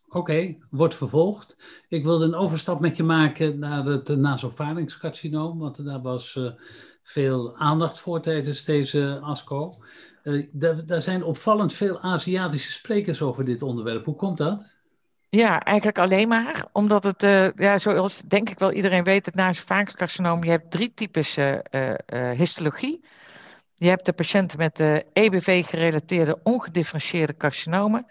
Oké, 0.08 0.56
wordt 0.70 0.94
vervolgd. 0.94 1.56
Ik 1.88 2.04
wilde 2.04 2.24
een 2.24 2.34
overstap 2.34 2.80
met 2.80 2.96
je 2.96 3.02
maken 3.02 3.58
naar 3.58 3.84
het 3.84 4.08
nasopharynxcarcinoom, 4.08 5.58
want 5.58 5.84
daar 5.84 6.02
was 6.02 6.34
uh, 6.34 6.52
veel 7.02 7.56
aandacht 7.56 8.00
voor 8.00 8.20
tijdens 8.20 8.64
deze 8.64 9.18
ASCO. 9.22 9.78
Uh, 10.22 10.46
daar 10.84 11.00
zijn 11.00 11.24
opvallend 11.24 11.72
veel 11.72 12.00
Aziatische 12.00 12.72
sprekers 12.72 13.22
over 13.22 13.44
dit 13.44 13.62
onderwerp. 13.62 14.04
Hoe 14.04 14.16
komt 14.16 14.38
dat? 14.38 14.72
Ja, 15.28 15.60
eigenlijk 15.60 15.98
alleen 15.98 16.28
maar 16.28 16.66
omdat 16.72 17.04
het, 17.04 17.22
uh, 17.22 17.52
ja, 17.52 17.78
zoals 17.78 18.22
denk 18.26 18.50
ik 18.50 18.58
wel 18.58 18.72
iedereen 18.72 19.04
weet, 19.04 19.26
het 19.26 19.34
nasopharynxcarcinoom, 19.34 20.44
je 20.44 20.50
hebt 20.50 20.70
drie 20.70 20.94
types 20.94 21.38
histologie. 22.36 23.04
Je 23.74 23.88
hebt 23.88 24.06
de 24.06 24.12
patiënten 24.12 24.58
met 24.58 24.76
de 24.76 25.04
EBV-gerelateerde 25.12 26.38
ongedifferentieerde 26.42 27.36
carcinomen. 27.36 28.06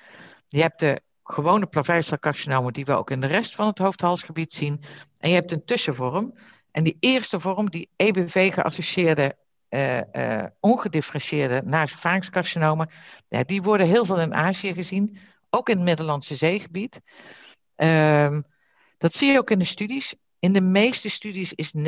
Je 0.48 0.62
hebt 0.62 0.80
de 0.80 1.02
gewone 1.24 1.66
plaveisselcarcinomen 1.66 2.74
die 2.74 2.86
we 2.86 2.96
ook 2.96 3.12
in 3.12 3.22
de 3.22 3.28
rest 3.28 3.56
van 3.56 3.68
het 3.68 3.78
hoofdhalsgebied 3.78 4.54
zien. 4.54 4.84
En 5.18 5.30
je 5.30 5.36
hebt 5.36 5.52
een 5.52 5.66
tussenvorm. 5.66 6.34
En 6.72 6.84
die 6.84 6.98
eerste 7.00 7.40
vorm, 7.40 7.70
die 7.70 7.90
EBV-geassocieerde 7.96 9.36
uh, 9.72 9.98
uh, 10.14 10.46
ongedifferentieerde 10.60 11.62
nasopharynxcarcinomen, 11.66 12.90
ja, 13.28 13.44
die 13.44 13.62
worden 13.62 13.88
heel 13.88 14.06
veel 14.06 14.20
in 14.20 14.34
Azië 14.34 14.74
gezien, 14.74 15.18
ook 15.50 15.70
in 15.70 15.76
het 15.76 15.86
Middellandse 15.86 16.36
zeegebied. 16.36 17.00
Um, 17.76 18.44
dat 18.98 19.14
zie 19.14 19.32
je 19.32 19.38
ook 19.38 19.52
in 19.52 19.60
de 19.60 19.66
studies. 19.66 20.16
In 20.40 20.54
de 20.54 20.62
meeste 20.62 21.10
studies 21.10 21.54
is 21.54 21.74
99% 21.74 21.80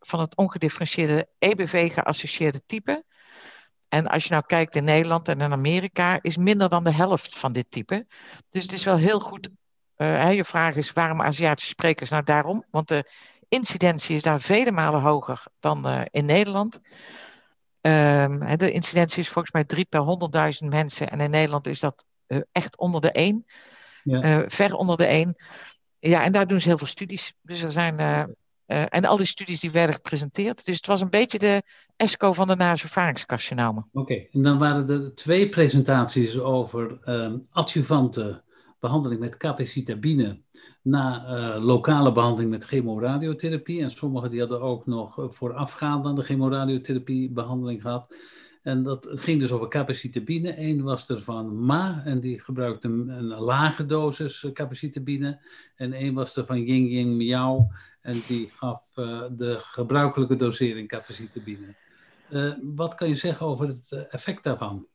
van 0.00 0.20
het 0.20 0.36
ongedifferentieerde 0.36 1.28
EBV-geassocieerde 1.38 2.62
type. 2.66 3.04
En 3.88 4.06
als 4.06 4.24
je 4.24 4.30
nou 4.30 4.44
kijkt 4.46 4.74
in 4.74 4.84
Nederland 4.84 5.28
en 5.28 5.40
in 5.40 5.52
Amerika, 5.52 6.18
is 6.20 6.36
minder 6.36 6.68
dan 6.68 6.84
de 6.84 6.92
helft 6.92 7.38
van 7.38 7.52
dit 7.52 7.70
type. 7.70 8.06
Dus 8.50 8.62
het 8.62 8.72
is 8.72 8.84
wel 8.84 8.96
heel 8.96 9.20
goed. 9.20 9.48
Uh, 9.96 10.32
je 10.32 10.44
vraag 10.44 10.76
is 10.76 10.92
waarom 10.92 11.22
Aziatische 11.22 11.70
sprekers? 11.70 12.10
Nou, 12.10 12.24
daarom, 12.24 12.64
want 12.70 12.88
de 12.88 13.10
incidentie 13.48 14.14
is 14.14 14.22
daar 14.22 14.40
vele 14.40 14.70
malen 14.70 15.00
hoger 15.00 15.44
dan 15.60 15.88
uh, 15.88 16.02
in 16.10 16.24
Nederland. 16.24 16.80
Um, 17.80 18.56
de 18.56 18.70
incidentie 18.72 19.20
is 19.20 19.28
volgens 19.28 19.54
mij 19.54 19.64
3 19.64 19.84
per 19.84 20.00
100.000 20.62 20.68
mensen. 20.68 21.10
En 21.10 21.20
in 21.20 21.30
Nederland 21.30 21.66
is 21.66 21.80
dat 21.80 22.04
uh, 22.26 22.38
echt 22.52 22.76
onder 22.76 23.00
de 23.00 23.10
1. 23.10 23.44
Ja. 24.02 24.44
ver 24.48 24.74
onder 24.74 24.96
de 24.96 25.04
1. 25.04 25.36
Ja, 25.98 26.24
en 26.24 26.32
daar 26.32 26.46
doen 26.46 26.60
ze 26.60 26.68
heel 26.68 26.78
veel 26.78 26.86
studies. 26.86 27.34
Dus 27.42 27.62
er 27.62 27.72
zijn. 27.72 27.98
En 28.66 29.04
al 29.04 29.16
die 29.16 29.26
studies 29.26 29.60
die 29.60 29.70
werden 29.70 29.94
gepresenteerd. 29.94 30.64
Dus 30.64 30.76
het 30.76 30.86
was 30.86 31.00
een 31.00 31.10
beetje 31.10 31.38
de 31.38 31.62
ESCO 31.96 32.32
van 32.32 32.48
de 32.48 32.56
nasopharynxcarcinomen. 32.56 33.88
Oké, 33.92 34.14
en 34.14 34.42
dan 34.42 34.58
waren 34.58 34.88
er 34.88 35.14
twee 35.14 35.48
presentaties 35.48 36.38
over 36.38 36.98
um, 37.04 37.46
adjuvante 37.50 38.42
behandeling 38.84 39.20
met 39.20 39.36
capecitabine 39.36 40.40
na 40.82 41.04
uh, 41.24 41.64
lokale 41.64 42.12
behandeling 42.12 42.50
met 42.50 42.64
chemoradiotherapie. 42.64 43.82
En 43.82 43.90
sommigen 43.90 44.30
die 44.30 44.40
hadden 44.40 44.60
ook 44.60 44.86
nog 44.86 45.26
voorafgaand 45.28 46.06
aan 46.06 46.14
de 46.14 46.22
chemoradiotherapie 46.22 47.30
behandeling 47.30 47.82
gehad. 47.82 48.14
En 48.62 48.82
dat 48.82 49.08
ging 49.10 49.40
dus 49.40 49.52
over 49.52 49.68
capecitabine. 49.68 50.60
Eén 50.60 50.82
was 50.82 51.08
er 51.08 51.20
van 51.20 51.64
Ma 51.64 52.02
en 52.04 52.20
die 52.20 52.40
gebruikte 52.40 52.88
een, 52.88 53.26
lage 53.26 53.86
dosis 53.86 54.46
capecitabine. 54.52 55.40
En 55.76 55.92
één 55.92 56.14
was 56.14 56.36
er 56.36 56.46
van 56.46 56.62
Ying 56.62 56.90
Ying 56.90 57.16
Miao 57.16 57.68
en 58.00 58.16
die 58.28 58.50
gaf 58.56 58.82
de 59.36 59.56
gebruikelijke 59.58 60.36
dosering 60.36 60.88
capecitabine. 60.88 61.74
Uh, 62.30 62.52
wat 62.74 62.94
kan 62.94 63.08
je 63.08 63.14
zeggen 63.14 63.46
over 63.46 63.66
het 63.66 63.92
eh, 63.92 64.00
effect 64.10 64.42
daarvan? 64.42 64.86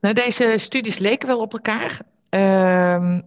Nou, 0.00 0.14
deze 0.14 0.54
studies 0.58 0.98
leken 0.98 1.28
wel 1.28 1.38
op 1.38 1.52
elkaar. 1.52 2.00
Uh, 2.30 3.18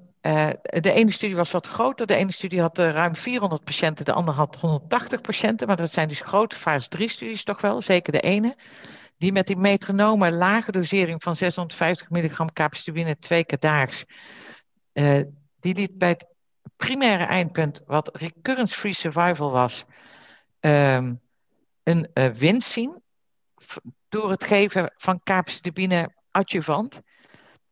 de 0.64 0.92
ene 0.92 1.12
studie 1.12 1.36
was 1.36 1.52
wat 1.52 1.68
groter. 1.68 2.08
De 2.08 2.16
ene 2.16 2.32
studie 2.32 2.62
had 2.62 2.78
ruim 2.78 3.16
400 3.16 3.64
patiënten, 3.64 4.06
de 4.06 4.14
andere 4.14 4.38
had 4.38 4.56
180 4.56 5.22
patiënten. 5.22 5.68
Maar 5.68 5.76
dat 5.76 5.94
zijn 5.94 6.08
dus 6.08 6.22
grote 6.22 6.56
fase 6.56 6.88
3 6.88 7.08
studies 7.08 7.44
toch 7.44 7.62
wel, 7.62 7.82
zeker 7.82 8.12
de 8.12 8.20
ene. 8.20 8.56
Die 9.18 9.32
met 9.32 9.48
die 9.48 9.58
metronome 9.58 10.32
lage 10.32 10.72
dosering 10.72 11.24
van 11.24 11.36
650 11.36 12.10
milligram 12.10 12.54
capecitabine 12.54 13.18
twee 13.18 13.46
keer 13.46 13.60
daags. 13.60 14.06
die 15.60 15.76
liet 15.76 15.98
bij 15.98 16.10
het 16.10 16.26
primaire 16.78 17.24
eindpunt, 17.24 17.82
wat 17.86 18.10
recurrence-free 18.14 18.94
survival 18.94 19.52
was, 19.52 19.86
um, 20.60 21.22
een 21.84 22.10
winst 22.38 22.72
zien 22.72 23.02
door 24.10 24.30
het 24.30 24.44
geven 24.44 24.94
van 24.98 25.22
capecitabine 25.24 26.14
adjuvant. 26.32 27.02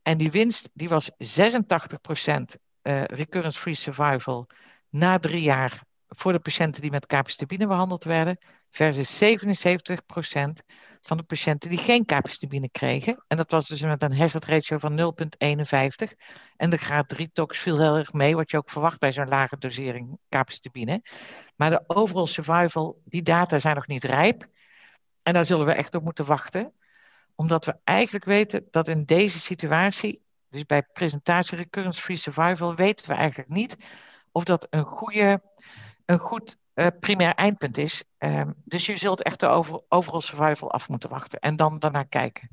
En 0.02 0.18
die 0.18 0.30
winst 0.30 0.68
die 0.72 0.88
was 0.88 1.10
86% 1.10 1.14
uh, 1.16 2.42
eh, 2.82 3.04
recurrence-free 3.04 3.74
survival 3.74 4.46
na 4.88 5.18
drie 5.18 5.42
jaar 5.42 5.84
voor 6.08 6.32
de 6.32 6.40
patiënten 6.40 6.82
die 6.82 6.90
met 6.90 7.06
capecitabine 7.06 7.66
behandeld 7.66 8.04
werden, 8.04 8.38
versus 8.70 9.22
77% 9.22 9.26
van 11.00 11.16
de 11.16 11.22
patiënten 11.22 11.68
die 11.68 11.78
geen 11.78 12.04
capecitabine 12.04 12.70
kregen. 12.70 13.24
En 13.28 13.36
dat 13.36 13.50
was 13.50 13.68
dus 13.68 13.80
met 13.80 14.02
een 14.02 14.16
hazard 14.16 14.44
ratio 14.44 14.78
van 14.78 15.14
0,51. 15.14 16.16
En 16.56 16.70
de 16.70 16.76
graad 16.76 17.08
3 17.08 17.30
tox 17.32 17.58
viel 17.58 17.80
heel 17.80 17.96
erg 17.96 18.12
mee, 18.12 18.36
wat 18.36 18.50
je 18.50 18.56
ook 18.56 18.70
verwacht 18.70 19.00
bij 19.00 19.12
zo'n 19.12 19.28
lage 19.28 19.58
dosering 19.58 20.18
capecitabine. 20.28 21.02
Maar 21.56 21.70
de 21.70 21.84
overall 21.86 22.26
survival, 22.26 23.00
die 23.04 23.22
data 23.22 23.58
zijn 23.58 23.74
nog 23.74 23.86
niet 23.86 24.04
rijp. 24.04 24.46
En 25.22 25.32
daar 25.32 25.44
zullen 25.44 25.66
we 25.66 25.72
echt 25.72 25.94
op 25.94 26.04
moeten 26.04 26.24
wachten. 26.24 26.72
Omdat 27.34 27.64
we 27.64 27.76
eigenlijk 27.84 28.24
weten 28.24 28.66
dat 28.70 28.88
in 28.88 29.04
deze 29.04 29.38
situatie, 29.38 30.22
dus 30.48 30.66
bij 30.66 30.82
presentatie 30.82 31.56
recurrence-free 31.56 32.16
survival, 32.16 32.74
weten 32.74 33.08
we 33.08 33.14
eigenlijk 33.14 33.48
niet 33.48 33.76
of 34.32 34.44
dat 34.44 34.66
een, 34.70 34.84
goede, 34.84 35.42
een 36.04 36.18
goed 36.18 36.56
uh, 36.74 36.86
primair 37.00 37.34
eindpunt 37.34 37.78
is. 37.78 38.04
Um, 38.18 38.54
dus 38.64 38.86
je 38.86 38.96
zult 38.96 39.22
echt 39.22 39.40
de 39.40 39.46
over, 39.46 39.80
overall 39.88 40.20
survival 40.20 40.72
af 40.72 40.88
moeten 40.88 41.10
wachten 41.10 41.40
en 41.40 41.56
dan 41.56 41.78
daarna 41.78 42.02
kijken. 42.02 42.50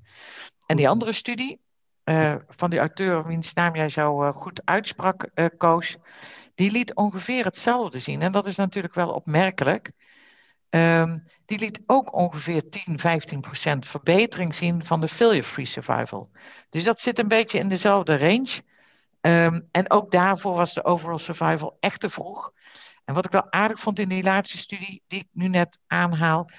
En 0.65 0.75
die 0.75 0.89
andere 0.89 1.13
studie 1.13 1.62
uh, 2.03 2.36
van 2.48 2.69
die 2.69 2.79
auteur, 2.79 3.27
wiens 3.27 3.53
naam 3.53 3.75
jij 3.75 3.89
zo 3.89 4.24
uh, 4.24 4.31
goed 4.31 4.62
uitsprak, 4.65 5.29
Koos, 5.57 5.98
die 6.55 6.71
liet 6.71 6.95
ongeveer 6.95 7.45
hetzelfde 7.45 8.00
zien. 8.00 8.21
En 8.21 8.31
dat 8.31 8.45
is 8.45 8.55
natuurlijk 8.55 8.93
wel 8.93 9.12
opmerkelijk. 9.12 9.91
Um, 10.70 11.24
die 11.46 11.60
liet 11.60 11.82
ook 11.86 12.14
ongeveer 12.14 12.70
10, 12.70 13.00
15 13.00 13.42
procent 13.42 13.88
verbetering 13.88 14.56
zien 14.56 14.86
van 14.86 15.02
de 15.02 15.08
failure-free 15.08 15.66
survival. 15.66 16.30
Dus 16.70 16.84
dat 16.84 17.00
zit 17.00 17.20
een 17.20 17.28
beetje 17.28 17.60
in 17.60 17.68
dezelfde 17.68 18.18
range. 18.18 18.62
Um, 19.22 19.68
en 19.72 19.92
ook 19.92 20.12
daarvoor 20.12 20.56
was 20.56 20.74
de 20.74 20.84
overall 20.84 21.18
survival 21.18 21.78
echt 21.80 22.00
te 22.00 22.10
vroeg. 22.10 22.54
En 23.06 23.14
wat 23.14 23.26
ik 23.26 23.32
wel 23.32 23.52
aardig 23.52 23.80
vond 23.80 24.00
in 24.00 24.10
die 24.10 24.24
laatste 24.24 24.58
studie, 24.58 25.04
die 25.08 25.20
ik 25.20 25.28
nu 25.32 25.48
net 25.48 25.78
aanhaal, 25.88 26.50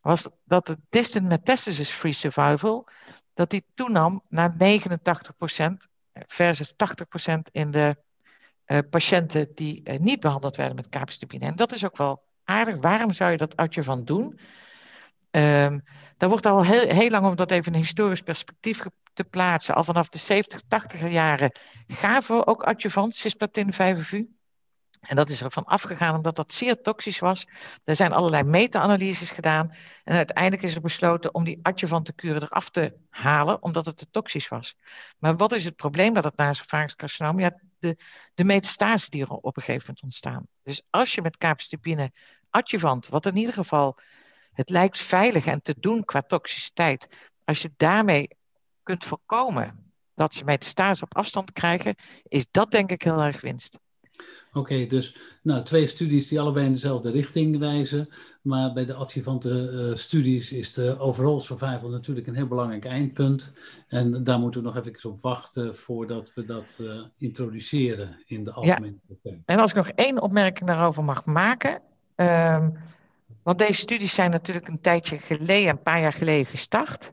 was 0.00 0.28
dat 0.44 0.66
de 0.66 0.78
distant 0.88 1.28
metastasis-free 1.28 2.12
survival, 2.12 2.88
dat 3.34 3.50
die 3.50 3.64
toenam 3.74 4.22
naar 4.28 4.54
89% 4.54 4.56
versus 6.12 6.72
80% 6.72 7.38
in 7.50 7.70
de 7.70 7.96
uh, 8.66 8.78
patiënten 8.90 9.54
die 9.54 9.80
uh, 9.84 9.98
niet 9.98 10.20
behandeld 10.20 10.56
werden 10.56 10.76
met 10.76 10.88
capecitabine. 10.88 11.46
En 11.46 11.56
dat 11.56 11.72
is 11.72 11.84
ook 11.84 11.96
wel 11.96 12.22
aardig. 12.44 12.76
Waarom 12.80 13.12
zou 13.12 13.30
je 13.30 13.36
dat 13.36 13.56
adjuvant 13.56 14.06
doen? 14.06 14.38
Um, 15.30 15.82
daar 16.16 16.28
wordt 16.28 16.46
al 16.46 16.64
heel, 16.64 16.88
heel 16.88 17.10
lang, 17.10 17.26
om 17.26 17.36
dat 17.36 17.50
even 17.50 17.72
een 17.72 17.78
historisch 17.78 18.20
perspectief 18.20 18.80
te 19.12 19.24
plaatsen, 19.24 19.74
al 19.74 19.84
vanaf 19.84 20.08
de 20.08 20.18
70, 20.18 20.60
80er 20.62 21.08
jaren 21.08 21.52
gaven 21.86 22.36
we 22.36 22.46
ook 22.46 22.62
adjuvant, 22.62 23.16
cisplatin 23.16 23.72
5FU. 23.72 24.42
En 25.00 25.16
dat 25.16 25.30
is 25.30 25.42
ervan 25.42 25.64
afgegaan 25.64 26.14
omdat 26.14 26.36
dat 26.36 26.52
zeer 26.52 26.80
toxisch 26.80 27.18
was. 27.18 27.46
Er 27.84 27.96
zijn 27.96 28.12
allerlei 28.12 28.42
meta-analyses 28.42 29.30
gedaan. 29.30 29.72
En 30.04 30.16
uiteindelijk 30.16 30.62
is 30.62 30.74
er 30.74 30.80
besloten 30.80 31.34
om 31.34 31.44
die 31.44 31.58
adjuvante 31.62 32.12
kuren 32.12 32.42
eraf 32.42 32.70
te 32.70 32.94
halen, 33.08 33.62
omdat 33.62 33.86
het 33.86 33.96
te 33.96 34.10
toxisch 34.10 34.48
was. 34.48 34.76
Maar 35.18 35.36
wat 35.36 35.52
is 35.52 35.64
het 35.64 35.76
probleem 35.76 36.14
dat 36.14 36.24
het 36.24 36.36
nasopharynxcarcinoom? 36.36 37.40
Ja, 37.40 37.60
de, 38.34 38.44
metastase 38.44 39.10
die 39.10 39.22
er 39.22 39.28
op 39.28 39.56
een 39.56 39.62
gegeven 39.62 39.84
moment 39.86 40.02
ontstaan. 40.02 40.46
Dus 40.62 40.82
als 40.90 41.14
je 41.14 41.22
met 41.22 41.36
capecitabine 41.36 42.12
adjuvant, 42.50 43.08
wat 43.08 43.26
in 43.26 43.36
ieder 43.36 43.54
geval 43.54 43.98
het 44.52 44.70
lijkt 44.70 44.98
veilig 44.98 45.46
en 45.46 45.62
te 45.62 45.74
doen 45.78 46.04
qua 46.04 46.20
toxiciteit, 46.20 47.08
als 47.44 47.62
je 47.62 47.72
daarmee 47.76 48.28
kunt 48.82 49.04
voorkomen 49.04 49.92
dat 50.14 50.34
ze 50.34 50.44
metastase 50.44 51.04
op 51.04 51.16
afstand 51.16 51.52
krijgen, 51.52 51.94
is 52.22 52.46
dat 52.50 52.70
denk 52.70 52.90
ik 52.90 53.02
heel 53.02 53.20
erg 53.20 53.40
winst. 53.40 53.78
Oké, 54.52 54.86
dus 54.86 55.16
nou, 55.42 55.62
twee 55.62 55.86
studies 55.86 56.28
die 56.28 56.40
allebei 56.40 56.66
in 56.66 56.72
dezelfde 56.72 57.10
richting 57.10 57.58
wijzen. 57.58 58.08
Maar 58.42 58.72
bij 58.72 58.84
de 58.84 58.94
adjuvante 58.94 59.70
uh, 59.72 59.96
studies 59.96 60.52
is 60.52 60.72
de 60.72 60.98
overall 60.98 61.40
survival 61.40 61.88
natuurlijk 61.90 62.26
een 62.26 62.34
heel 62.34 62.46
belangrijk 62.46 62.84
eindpunt. 62.84 63.52
En 63.88 64.24
daar 64.24 64.38
moeten 64.38 64.60
we 64.60 64.66
nog 64.66 64.76
even 64.76 65.10
op 65.10 65.20
wachten 65.20 65.76
voordat 65.76 66.34
we 66.34 66.44
dat 66.44 66.78
uh, 66.82 67.02
introduceren 67.18 68.16
in 68.26 68.44
de 68.44 68.52
algemene 68.52 68.96
ja. 69.22 69.32
En 69.44 69.58
als 69.58 69.70
ik 69.70 69.76
nog 69.76 69.88
één 69.88 70.22
opmerking 70.22 70.68
daarover 70.68 71.04
mag 71.04 71.24
maken. 71.24 71.82
Um, 72.16 72.76
Want 73.42 73.58
deze 73.58 73.80
studies 73.80 74.14
zijn 74.14 74.30
natuurlijk 74.30 74.68
een 74.68 74.80
tijdje 74.80 75.18
geleden, 75.18 75.70
een 75.70 75.82
paar 75.82 76.00
jaar 76.00 76.12
geleden 76.12 76.46
gestart. 76.46 77.12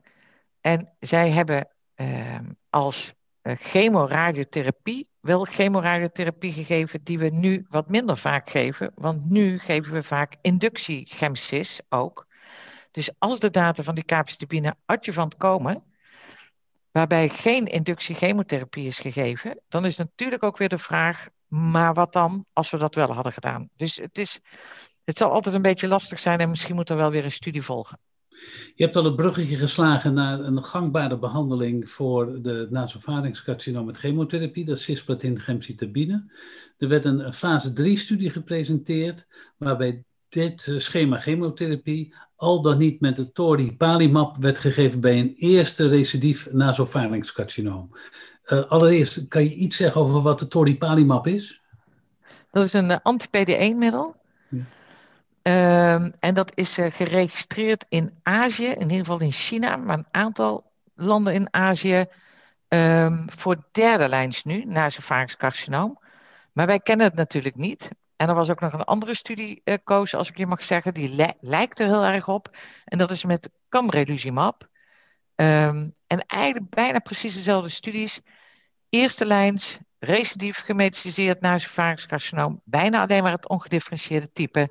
En 0.60 0.88
zij 1.00 1.30
hebben 1.30 1.68
ehm, 1.94 2.44
als 2.70 3.12
uh, 3.42 3.52
chemoradiotherapie 3.58 5.08
wel 5.22 5.44
chemoradiotherapie 5.44 6.52
gegeven 6.52 7.00
die 7.02 7.18
we 7.18 7.28
nu 7.28 7.66
wat 7.68 7.88
minder 7.88 8.16
vaak 8.16 8.50
geven. 8.50 8.92
Want 8.94 9.30
nu 9.30 9.58
geven 9.58 9.92
we 9.92 10.02
vaak 10.02 10.34
inductie-gemcis 10.40 11.80
ook. 11.88 12.26
Dus 12.90 13.10
als 13.18 13.38
de 13.38 13.50
data 13.50 13.82
van 13.82 13.94
die 13.94 14.04
capecitabine 14.04 14.74
adjuvant 14.84 15.36
komen, 15.36 15.84
waarbij 16.90 17.28
geen 17.28 17.66
inductie-chemotherapie 17.66 18.86
is 18.86 18.98
gegeven, 18.98 19.60
dan 19.68 19.84
is 19.84 19.96
natuurlijk 19.96 20.42
ook 20.42 20.56
weer 20.56 20.68
de 20.68 20.78
vraag, 20.78 21.28
maar 21.48 21.94
wat 21.94 22.12
dan 22.12 22.46
als 22.52 22.70
we 22.70 22.78
dat 22.78 22.94
wel 22.94 23.12
hadden 23.12 23.32
gedaan? 23.32 23.68
Dus 23.76 23.96
het, 23.96 24.18
is, 24.18 24.40
het 25.04 25.18
zal 25.18 25.30
altijd 25.30 25.54
een 25.54 25.62
beetje 25.62 25.88
lastig 25.88 26.18
zijn 26.18 26.40
en 26.40 26.50
misschien 26.50 26.74
moet 26.74 26.88
er 26.88 26.96
wel 26.96 27.10
weer 27.10 27.24
een 27.24 27.30
studie 27.30 27.62
volgen. 27.62 27.98
Je 28.74 28.84
hebt 28.84 28.96
al 28.96 29.06
een 29.06 29.14
bruggetje 29.14 29.56
geslagen 29.56 30.14
naar 30.14 30.40
een 30.40 30.64
gangbare 30.64 31.18
behandeling 31.18 31.90
voor 31.90 32.42
de 32.42 32.66
nasopharynxcarcinoom 32.70 33.86
met 33.86 33.96
chemotherapie, 33.96 34.64
dat 34.64 34.76
is 34.76 34.82
cisplatin 34.82 35.40
gemcitabine. 35.40 36.30
Er 36.78 36.88
werd 36.88 37.04
een 37.04 37.32
fase 37.32 37.70
3-studie 37.70 38.30
gepresenteerd, 38.30 39.26
waarbij 39.56 40.04
dit 40.28 40.74
schema 40.76 41.16
chemotherapie 41.16 42.14
al 42.36 42.62
dan 42.62 42.78
niet 42.78 43.00
met 43.00 43.16
de 43.16 43.32
toripalimab 43.32 44.36
werd 44.36 44.58
gegeven 44.58 45.00
bij 45.00 45.18
een 45.18 45.34
eerste 45.36 45.88
recidief 45.88 46.52
nasopharynxcarcinoom. 46.52 47.90
Uh, 48.46 48.70
allereerst, 48.70 49.28
kan 49.28 49.44
je 49.44 49.54
iets 49.54 49.76
zeggen 49.76 50.00
over 50.00 50.22
wat 50.22 50.38
de 50.38 50.48
toripalimab 50.48 51.26
is? 51.26 51.60
Dat 52.50 52.64
is 52.64 52.72
een 52.72 52.90
uh, 52.90 52.96
anti-PD1-middel. 53.02 54.16
Ja. 54.48 54.60
Ehm, 55.42 56.10
en 56.18 56.34
dat 56.34 56.56
is 56.56 56.78
uh, 56.78 56.92
geregistreerd 56.92 57.84
in 57.88 58.18
Azië, 58.22 58.66
in 58.66 58.80
ieder 58.80 58.98
geval 58.98 59.20
in 59.20 59.32
China, 59.32 59.76
maar 59.76 59.98
een 59.98 60.06
aantal 60.10 60.72
landen 60.94 61.34
in 61.34 61.54
Azië 61.54 62.06
um, 62.68 63.24
voor 63.30 63.64
derde 63.72 64.08
lijns 64.08 64.44
nu, 64.44 64.64
nasopharynxcarcinoom. 64.64 65.98
Maar 66.52 66.66
wij 66.66 66.80
kennen 66.80 67.06
het 67.06 67.14
natuurlijk 67.14 67.56
niet. 67.56 67.88
En 68.16 68.28
er 68.28 68.34
was 68.34 68.50
ook 68.50 68.60
nog 68.60 68.72
een 68.72 68.84
andere 68.84 69.14
studie, 69.14 69.60
uh, 69.64 69.74
Koos, 69.84 70.14
als 70.14 70.28
ik 70.28 70.36
je 70.36 70.46
mag 70.46 70.64
zeggen, 70.64 70.94
die 70.94 71.34
lijkt 71.40 71.78
er 71.78 71.86
heel 71.86 72.04
erg 72.04 72.28
op. 72.28 72.56
En 72.84 72.98
dat 72.98 73.10
is 73.10 73.24
met 73.24 73.50
camreluzimab. 73.68 74.68
Um, 75.34 75.94
en 76.06 76.18
eigenlijk 76.26 76.70
bijna 76.70 76.98
precies 76.98 77.34
dezelfde 77.34 77.68
studies. 77.68 78.20
Eerste 78.88 79.26
lijns, 79.26 79.78
recidief 79.98 80.58
gemetastiseerd 80.58 81.40
nasopharynxcarcinoom. 81.40 82.60
Bijna 82.64 83.00
alleen 83.00 83.22
maar 83.22 83.32
het 83.32 83.48
ongedifferentieerde 83.48 84.32
type. 84.32 84.70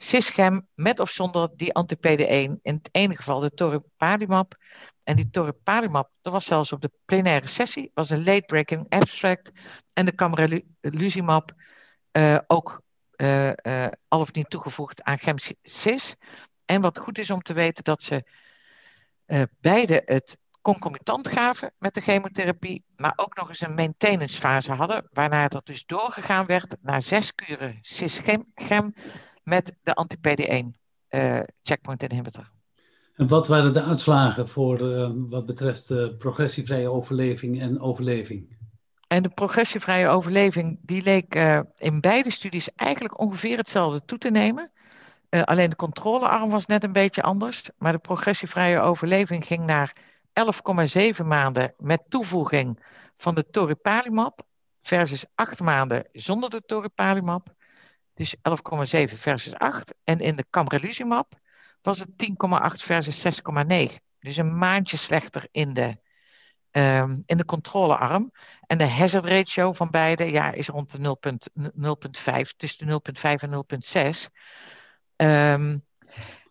Sysgem 0.00 0.66
met 0.74 1.00
of 1.00 1.10
zonder 1.10 1.50
die 1.56 1.74
anti-PD1. 1.74 2.60
In 2.62 2.74
het 2.74 2.88
ene 2.92 3.16
geval 3.16 3.40
de 3.40 3.50
toripalimab. 3.50 4.54
En 5.04 5.16
die 5.16 5.30
toripalimab, 5.30 6.10
dat 6.20 6.32
was 6.32 6.44
zelfs 6.44 6.72
op 6.72 6.80
de 6.80 6.90
plenaire 7.04 7.46
sessie, 7.46 7.90
was 7.94 8.10
een 8.10 8.24
late-breaking 8.24 8.86
abstract. 8.88 9.50
En 9.92 10.04
de 10.04 10.14
camreluzimab 10.14 11.52
uh, 12.12 12.38
ook 12.46 12.82
uh, 13.16 13.52
uh, 13.62 13.86
al 14.08 14.20
of 14.20 14.32
niet 14.32 14.50
toegevoegd 14.50 15.02
aan 15.02 15.18
GemCis. 15.18 16.14
En 16.64 16.80
wat 16.80 16.98
goed 16.98 17.18
is 17.18 17.30
om 17.30 17.42
te 17.42 17.52
weten 17.52 17.84
dat 17.84 18.02
ze 18.02 18.24
beide 19.60 20.02
het 20.04 20.38
concomitant 20.62 21.28
gaven 21.28 21.72
met 21.78 21.94
de 21.94 22.00
chemotherapie, 22.00 22.84
maar 22.96 23.12
ook 23.16 23.36
nog 23.36 23.48
eens 23.48 23.60
een 23.60 23.74
maintenance 23.74 24.40
fase 24.40 24.72
hadden, 24.72 25.08
waarna 25.12 25.48
dat 25.48 25.66
dus 25.66 25.86
doorgegaan 25.86 26.46
werd 26.46 26.76
naar 26.82 27.02
zes 27.02 27.34
kuren 27.34 27.78
cisgem 27.82 28.52
met 29.48 29.76
de 29.82 29.94
anti-PD1 29.94 30.66
checkpoint 31.62 32.02
inhibitor. 32.02 32.50
En 33.14 33.28
wat 33.28 33.48
waren 33.48 33.72
de 33.72 33.82
uitslagen 33.82 34.48
voor 34.48 34.78
wat 35.28 35.46
betreft 35.46 35.88
de 35.88 36.14
progressievrije 36.18 36.90
overleving 36.90 37.60
en 37.60 37.80
overleving? 37.80 38.58
En 39.08 39.22
de 39.22 39.28
progressievrije 39.28 40.08
overleving, 40.08 40.78
die 40.82 41.02
leek 41.02 41.34
uh, 41.34 41.60
in 41.76 42.00
beide 42.00 42.30
studies 42.30 42.74
eigenlijk 42.74 43.20
ongeveer 43.20 43.56
hetzelfde 43.56 44.04
toe 44.04 44.18
te 44.18 44.30
nemen. 44.30 44.70
Uh, 45.30 45.42
alleen 45.42 45.70
de 45.70 45.76
controlearm 45.76 46.50
was 46.50 46.66
net 46.66 46.84
een 46.84 46.92
beetje 46.92 47.22
anders. 47.22 47.68
Maar 47.78 47.92
de 47.92 47.98
progressievrije 47.98 48.80
overleving 48.80 49.46
ging 49.46 49.66
naar 49.66 49.96
11,7 51.20 51.24
maanden 51.24 51.74
met 51.78 52.02
toevoeging 52.08 52.84
van 53.16 53.34
de 53.34 53.50
toripalimab 53.50 54.42
versus 54.82 55.24
8 55.34 55.60
maanden 55.60 56.08
zonder 56.12 56.50
de 56.50 56.62
toripalimab. 56.66 57.54
Dus 58.18 58.34
11,7 58.36 59.14
versus 59.14 59.54
8. 59.54 59.94
En 60.04 60.18
in 60.18 60.36
de 60.36 60.46
camreluzimab 60.50 61.32
was 61.82 61.98
het 61.98 62.08
10,8 62.08 62.84
versus 62.84 63.40
6,9. 63.42 63.94
Dus 64.20 64.36
een 64.36 64.58
maandje 64.58 64.96
slechter 64.96 65.48
in 65.50 65.74
de 65.74 65.98
um, 66.72 67.22
in 67.26 67.36
de 67.36 67.44
controlearm. 67.44 68.32
En 68.66 68.78
de 68.78 68.86
hazard 68.86 69.24
ratio 69.24 69.72
van 69.72 69.90
beide 69.90 70.30
ja, 70.30 70.52
is 70.52 70.68
rond 70.68 70.90
de 70.90 71.16
0,5, 72.38 72.56
tussen 72.56 72.86
de 72.86 73.00
0,5 73.12 73.22
en 73.22 73.64
0,6. 74.00 74.32
Um, 75.16 75.84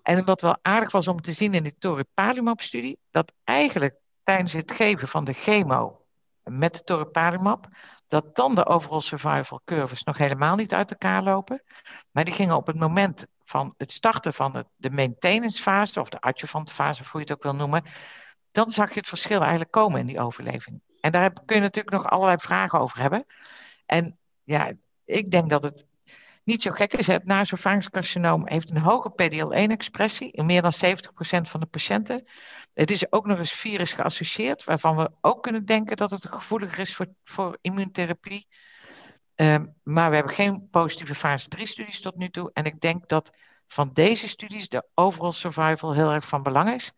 en 0.03 0.25
wat 0.25 0.41
wel 0.41 0.57
aardig 0.61 0.91
was 0.91 1.07
om 1.07 1.21
te 1.21 1.33
zien 1.33 1.53
in 1.53 1.63
die 1.63 1.77
toripalimab-studie, 1.77 2.99
dat 3.11 3.33
eigenlijk 3.43 3.95
tijdens 4.23 4.53
het 4.53 4.71
geven 4.71 5.07
van 5.07 5.23
de 5.23 5.33
chemo 5.33 6.05
met 6.43 6.73
de 6.73 6.83
toripalimab, 6.83 7.67
dat 8.07 8.35
dan 8.35 8.55
de 8.55 8.65
overall 8.65 9.01
survival 9.01 9.61
curves 9.65 10.03
nog 10.03 10.17
helemaal 10.17 10.55
niet 10.55 10.73
uit 10.73 10.91
elkaar 10.91 11.23
lopen. 11.23 11.63
Maar 12.11 12.25
die 12.25 12.33
gingen 12.33 12.55
op 12.55 12.67
het 12.67 12.79
moment 12.79 13.25
van 13.43 13.73
het 13.77 13.91
starten 13.91 14.33
van 14.33 14.65
de, 14.75 14.89
maintenance 14.89 15.61
fase, 15.61 16.01
of 16.01 16.09
de 16.09 16.21
adjuvant 16.21 16.71
fase, 16.71 17.03
hoe 17.11 17.21
je 17.21 17.27
het 17.27 17.31
ook 17.31 17.43
wil 17.43 17.55
noemen, 17.55 17.83
dan 18.51 18.69
zag 18.69 18.89
je 18.89 18.99
het 18.99 19.07
verschil 19.07 19.39
eigenlijk 19.39 19.71
komen 19.71 19.99
in 19.99 20.05
die 20.05 20.19
overleving. 20.19 20.81
En 21.01 21.11
daar 21.11 21.33
kun 21.45 21.55
je 21.55 21.61
natuurlijk 21.61 21.95
nog 21.95 22.09
allerlei 22.09 22.37
vragen 22.37 22.79
over 22.79 22.99
hebben. 22.99 23.25
En 23.85 24.17
ja, 24.43 24.71
ik 25.05 25.31
denk 25.31 25.49
dat 25.49 25.63
het 25.63 25.86
niet 26.47 26.61
zo 26.61 26.71
gek 26.71 26.93
is. 26.93 27.07
Het 27.07 27.25
nasopharynxcarcinoom 27.25 28.47
heeft 28.47 28.69
een 28.69 28.77
hoge 28.77 29.11
PDL1-expressie 29.11 30.31
in 30.31 30.45
meer 30.45 30.61
dan 30.61 30.73
70% 30.73 30.79
van 31.41 31.59
de 31.59 31.65
patiënten. 31.65 32.27
Het 32.73 32.91
is 32.91 33.11
ook 33.11 33.25
nog 33.25 33.37
eens 33.37 33.51
virus 33.51 33.93
geassocieerd, 33.93 34.63
waarvan 34.63 34.95
we 34.95 35.11
ook 35.21 35.43
kunnen 35.43 35.65
denken 35.65 35.97
dat 35.97 36.11
het 36.11 36.27
gevoeliger 36.29 36.79
is 36.79 36.95
voor, 36.95 37.07
voor 37.23 37.57
immuuntherapie. 37.61 38.47
Um, 39.35 39.73
maar 39.83 40.09
we 40.09 40.15
hebben 40.15 40.33
geen 40.33 40.67
positieve 40.69 41.15
fase 41.15 41.49
3-studies 41.57 42.01
tot 42.01 42.15
nu 42.15 42.29
toe. 42.29 42.49
En 42.53 42.65
ik 42.65 42.79
denk 42.79 43.07
dat 43.07 43.37
van 43.67 43.89
deze 43.93 44.27
studies 44.27 44.69
de 44.69 44.87
overall 44.93 45.31
survival 45.31 45.93
heel 45.93 46.11
erg 46.11 46.27
van 46.27 46.43
belang 46.43 46.73
is. 46.73 46.91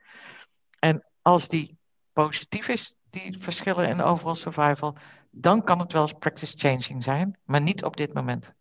En 0.79 1.05
als 1.21 1.47
die 1.47 1.77
positief 2.13 2.67
is, 2.67 2.95
die 3.09 3.35
verschillen 3.39 3.89
in 3.89 4.01
overall 4.01 4.35
survival, 4.35 4.97
dan 5.31 5.63
kan 5.63 5.79
het 5.79 5.91
wel 5.91 6.01
eens 6.01 6.13
practice 6.19 6.57
changing 6.57 7.03
zijn, 7.03 7.37
maar 7.43 7.61
niet 7.61 7.83
op 7.83 7.97
dit 7.97 8.13
moment. 8.13 8.57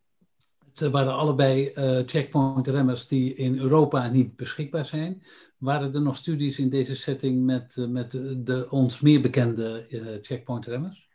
Waren 0.81 1.17
allebei 1.17 1.73
uh, 1.75 1.99
checkpoint 2.07 2.67
remmers 2.67 3.09
die 3.09 3.35
in 3.35 3.59
Europa 3.59 4.09
niet 4.09 4.37
beschikbaar 4.37 4.85
zijn. 4.85 5.23
Waren 5.59 5.95
er 5.95 6.03
nog 6.03 6.17
studies 6.17 6.59
in 6.59 6.71
deze 6.71 6.97
setting 6.97 7.45
met, 7.45 7.77
uh, 7.79 7.89
met 7.89 8.11
de, 8.11 8.67
ons 8.71 9.01
meer 9.01 9.21
bekende 9.21 9.87
uh, 9.89 10.19
checkpoint 10.23 10.67
remmers? 10.67 11.07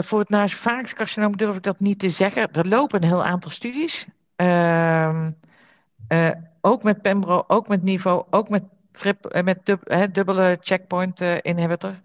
voor 0.00 0.18
het 0.18 0.28
nasopharynxcarcinoom 0.28 1.36
durf 1.36 1.56
ik 1.56 1.62
dat 1.62 1.80
niet 1.80 1.98
te 1.98 2.08
zeggen. 2.08 2.52
Er 2.52 2.68
lopen 2.68 3.02
een 3.02 3.08
heel 3.08 3.24
aantal 3.24 3.50
studies. 3.50 4.06
Ehm, 4.36 5.30
ook 6.60 6.82
met 6.82 7.02
Pembro, 7.02 7.44
ook 7.46 7.68
met 7.68 7.82
Nivo, 7.82 8.26
ook 8.30 8.48
met 8.48 8.62
trip, 8.94 9.26
eh, 9.26 9.42
met 9.42 9.66
dub, 9.66 10.10
dubbele 10.12 10.58
checkpoint 10.60 11.20
uh, 11.20 11.36
inhibitor. 11.42 12.00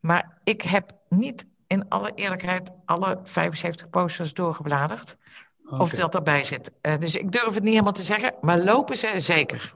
Maar 0.00 0.38
ik 0.44 0.62
heb 0.62 0.92
niet 1.08 1.46
in 1.66 1.88
alle 1.88 2.12
eerlijkheid 2.14 2.70
alle 2.84 3.20
75 3.24 3.90
posters 3.90 4.34
doorgebladerd. 4.34 5.16
Of 5.68 5.90
dat 5.90 6.14
erbij 6.14 6.44
zit. 6.44 6.70
Uh, 6.82 6.98
dus 6.98 7.14
ik 7.14 7.32
durf 7.32 7.54
het 7.54 7.62
niet 7.62 7.72
helemaal 7.72 7.92
te 7.92 8.02
zeggen, 8.02 8.34
maar 8.40 8.60
lopen 8.60 8.96
ze 8.96 9.12
zeker. 9.16 9.74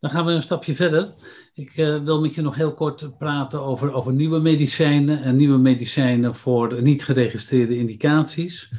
Dan 0.00 0.10
gaan 0.10 0.24
we 0.24 0.32
een 0.32 0.42
stapje 0.42 0.74
verder. 0.74 1.14
Ik 1.54 1.76
uh, 1.76 2.02
wil 2.02 2.20
met 2.20 2.34
je 2.34 2.42
nog 2.42 2.54
heel 2.54 2.74
kort 2.74 3.18
praten 3.18 3.62
over, 3.62 3.92
over 3.92 4.12
nieuwe 4.12 4.38
medicijnen 4.38 5.22
en 5.22 5.36
nieuwe 5.36 5.58
medicijnen 5.58 6.34
voor 6.34 6.82
niet 6.82 7.04
geregistreerde 7.04 7.76
indicaties. 7.76 8.72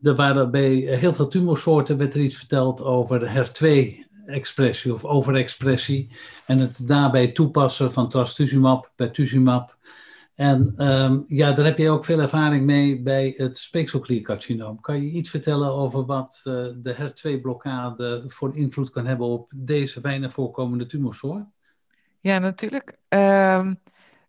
Er 0.00 0.14
waren 0.14 0.50
bij 0.50 0.74
heel 0.74 1.14
veel 1.14 1.28
tumorsoorten 1.28 1.96
werd 1.96 2.14
er 2.14 2.20
iets 2.20 2.36
verteld 2.36 2.82
over 2.82 3.30
HER2 3.34 4.04
expressie 4.26 4.92
of 4.92 5.04
overexpressie 5.04 6.10
en 6.46 6.58
het 6.58 6.88
daarbij 6.88 7.28
toepassen 7.28 7.92
van 7.92 8.08
trastuzumab, 8.08 8.92
pertuzumab. 8.96 9.76
En 10.36 10.86
um, 10.86 11.24
ja, 11.28 11.52
daar 11.52 11.64
heb 11.64 11.78
je 11.78 11.90
ook 11.90 12.04
veel 12.04 12.20
ervaring 12.20 12.64
mee 12.64 13.02
bij 13.02 13.34
het 13.36 13.58
speekselkliercarcinoom. 13.58 14.80
Kan 14.80 15.02
je 15.02 15.10
iets 15.10 15.30
vertellen 15.30 15.72
over 15.72 16.06
wat 16.06 16.42
uh, 16.44 16.54
de 16.76 16.94
HER2-blokkade 16.94 18.24
voor 18.26 18.56
invloed 18.56 18.90
kan 18.90 19.06
hebben 19.06 19.26
op 19.26 19.52
deze 19.54 20.00
weinig 20.00 20.32
voorkomende 20.32 20.86
tumorsoort? 20.86 21.44
Ja, 22.20 22.38
natuurlijk. 22.38 22.96
Um, 23.08 23.80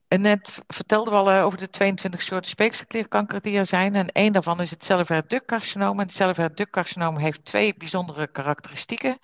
net 0.08 0.64
vertelden 0.68 1.14
we 1.14 1.20
al 1.20 1.32
uh, 1.32 1.46
over 1.46 1.58
de 1.58 1.70
22 1.70 2.22
soorten 2.22 2.50
speekselklierkanker 2.50 3.42
die 3.42 3.58
er 3.58 3.66
zijn. 3.66 3.96
En 3.96 4.08
één 4.08 4.34
daarvan 4.34 4.62
is 4.62 4.70
het 4.70 4.84
cellular 4.84 5.28
ductcarcinoom. 5.28 6.00
En 6.00 6.06
het 6.06 6.16
cellular 6.16 6.56
ductcarcinoom 6.56 7.18
heeft 7.18 7.46
twee 7.46 7.76
bijzondere 7.78 8.28
karakteristieken. 8.28 9.18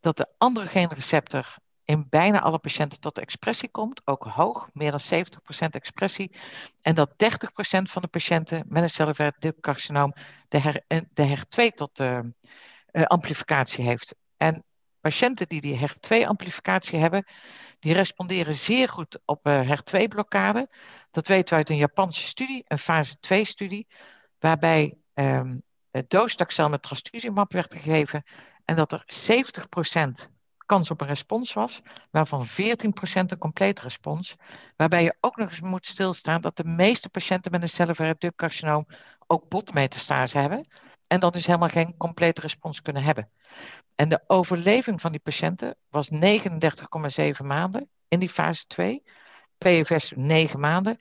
dat 0.00 0.16
de 0.16 0.26
androgeenreceptor 0.38 1.58
in 1.90 2.06
bijna 2.08 2.40
alle 2.40 2.58
patiënten 2.58 3.00
tot 3.00 3.18
expressie 3.18 3.70
komt, 3.70 4.02
ook 4.04 4.24
hoog, 4.24 4.68
meer 4.72 4.90
dan 4.90 5.00
70% 5.00 5.68
expressie. 5.70 6.32
En 6.80 6.94
dat 6.94 7.10
30% 7.10 7.16
van 7.82 8.02
de 8.02 8.08
patiënten 8.08 8.64
met 8.68 8.82
een 8.82 8.90
cellular 8.90 9.36
dubcarcinoom 9.38 10.12
de, 10.48 10.58
her, 10.58 10.82
de 11.12 11.36
HER2 11.36 11.74
tot 11.74 12.00
uh, 12.00 12.18
amplificatie 12.92 13.84
heeft. 13.84 14.14
En 14.36 14.64
patiënten 15.00 15.48
die 15.48 15.60
die 15.60 15.78
HER2-amplificatie 15.78 16.98
hebben, 16.98 17.24
die 17.78 17.92
responderen 17.92 18.54
zeer 18.54 18.88
goed 18.88 19.18
op 19.24 19.46
uh, 19.46 19.70
HER2-blokkade. 19.70 20.68
Dat 21.10 21.26
weten 21.26 21.48
we 21.48 21.54
uit 21.54 21.70
een 21.70 21.76
Japanse 21.76 22.22
studie, 22.22 22.64
een 22.66 22.78
fase 22.78 23.16
2-studie, 23.16 23.86
waarbij 24.38 24.94
um, 25.14 25.62
docetaxel 26.08 26.68
met 26.68 26.82
trastuzumab 26.82 27.52
werd 27.52 27.72
gegeven 27.72 28.24
en 28.64 28.76
dat 28.76 28.92
er 28.92 29.04
70% 30.26 30.38
kans 30.70 30.90
op 30.90 31.00
een 31.00 31.06
respons 31.06 31.52
was, 31.52 31.80
waarvan 32.10 32.46
14% 32.46 32.50
een 32.52 33.38
complete 33.38 33.82
respons. 33.82 34.36
Waarbij 34.76 35.02
je 35.02 35.16
ook 35.20 35.36
nog 35.36 35.48
eens 35.48 35.60
moet 35.60 35.86
stilstaan 35.86 36.40
dat 36.40 36.56
de 36.56 36.64
meeste 36.64 37.08
patiënten 37.08 37.50
met 37.50 37.62
een 37.62 37.68
cellular 37.68 38.14
ductcarcinoom 38.18 38.86
ook 39.26 39.48
botmetastase 39.48 40.38
hebben. 40.38 40.66
En 41.06 41.20
dan 41.20 41.30
dus 41.30 41.46
helemaal 41.46 41.68
geen 41.68 41.96
complete 41.96 42.40
respons 42.40 42.82
kunnen 42.82 43.02
hebben. 43.02 43.30
En 43.94 44.08
de 44.08 44.24
overleving 44.26 45.00
van 45.00 45.10
die 45.10 45.20
patiënten 45.20 45.76
was 45.88 46.10
39,7 46.10 47.46
maanden 47.46 47.88
in 48.08 48.18
die 48.18 48.28
fase 48.28 48.66
2. 48.66 49.02
PFS 49.58 50.12
9 50.16 50.60
maanden. 50.60 50.98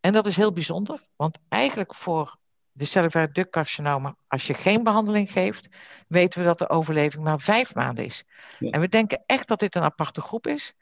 En 0.00 0.12
dat 0.12 0.26
is 0.26 0.36
heel 0.36 0.52
bijzonder, 0.52 1.06
want 1.16 1.38
eigenlijk 1.48 1.94
voor 1.94 2.36
de 2.76 2.84
cellular 2.84 3.32
ductcarcinoma, 3.32 4.16
als 4.28 4.46
je 4.46 4.54
geen 4.54 4.82
behandeling 4.82 5.32
geeft, 5.32 5.68
weten 6.08 6.40
we 6.40 6.46
dat 6.46 6.58
de 6.58 6.68
overleving 6.68 7.24
maar 7.24 7.40
vijf 7.40 7.74
maanden 7.74 8.04
is. 8.04 8.24
En 8.58 8.80
we 8.80 8.88
denken 8.88 9.22
echt 9.26 9.48
dat 9.48 9.58
dit 9.58 9.74
een 9.74 9.82
aparte 9.82 10.20
groep 10.20 10.46
is. 10.46 10.74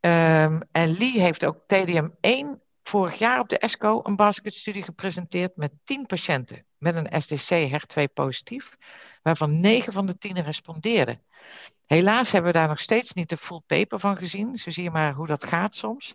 Um, 0.00 0.62
en 0.72 0.98
Lee 0.98 1.20
heeft 1.20 1.44
ook 1.44 1.62
TDM1 1.62 2.66
vorig 2.82 3.18
jaar 3.18 3.40
op 3.40 3.48
de 3.48 3.58
ESCO 3.58 4.00
een 4.02 4.16
basketstudie 4.16 4.82
gepresenteerd 4.82 5.56
met 5.56 5.72
10 5.84 6.06
patiënten 6.06 6.66
met 6.78 6.94
een 6.94 7.22
SDC 7.22 7.70
HER2 7.70 8.12
positief, 8.14 8.76
waarvan 9.22 9.60
9 9.60 9.92
van 9.92 10.06
de 10.06 10.18
10 10.18 10.42
respondeerden. 10.42 11.22
Helaas 11.86 12.32
hebben 12.32 12.52
we 12.52 12.58
daar 12.58 12.68
nog 12.68 12.80
steeds 12.80 13.12
niet 13.12 13.28
de 13.28 13.36
full 13.36 13.62
paper 13.66 13.98
van 13.98 14.16
gezien, 14.16 14.56
zo 14.56 14.70
zie 14.70 14.82
je 14.82 14.90
maar 14.90 15.14
hoe 15.14 15.26
dat 15.26 15.44
gaat 15.44 15.74
soms. 15.74 16.14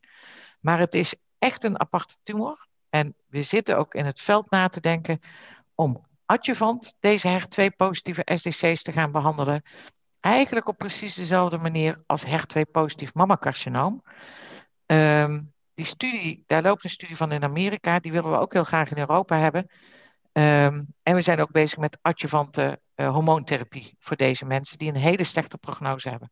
Maar 0.59 0.79
het 0.79 0.93
is 0.93 1.15
echt 1.39 1.63
een 1.63 1.79
aparte 1.79 2.15
tumor. 2.23 2.67
En 2.93 3.15
we 3.27 3.41
zitten 3.41 3.77
ook 3.77 3.93
in 3.93 4.05
het 4.05 4.21
veld 4.21 4.49
na 4.49 4.67
te 4.67 4.79
denken 4.79 5.19
om 5.75 6.05
adjuvant 6.25 6.95
deze 6.99 7.39
HER2-positieve 7.39 8.21
SDC's 8.25 8.81
te 8.81 8.91
gaan 8.91 9.11
behandelen. 9.11 9.63
Eigenlijk 10.19 10.67
op 10.67 10.77
precies 10.77 11.15
dezelfde 11.15 11.57
manier 11.57 12.03
als 12.05 12.25
HER2-positief 12.25 13.13
mammacarcinoom. 13.13 14.03
Um, 14.85 15.53
die 15.73 15.85
studie, 15.85 16.43
daar 16.47 16.61
loopt 16.61 16.83
een 16.83 16.89
studie 16.89 17.17
van 17.17 17.31
in 17.31 17.43
Amerika, 17.43 17.99
die 17.99 18.11
willen 18.11 18.31
we 18.31 18.37
ook 18.37 18.53
heel 18.53 18.63
graag 18.63 18.91
in 18.91 18.97
Europa 18.97 19.37
hebben. 19.37 19.61
Um, 20.31 20.87
en 21.03 21.15
we 21.15 21.21
zijn 21.21 21.39
ook 21.39 21.51
bezig 21.51 21.77
met 21.77 21.97
adjuvante 22.01 22.79
uh, 22.95 23.11
hormoontherapie 23.13 23.95
voor 23.99 24.15
deze 24.17 24.45
mensen 24.45 24.77
die 24.77 24.89
een 24.89 24.95
hele 24.95 25.23
slechte 25.23 25.57
prognose 25.57 26.09
hebben. 26.09 26.31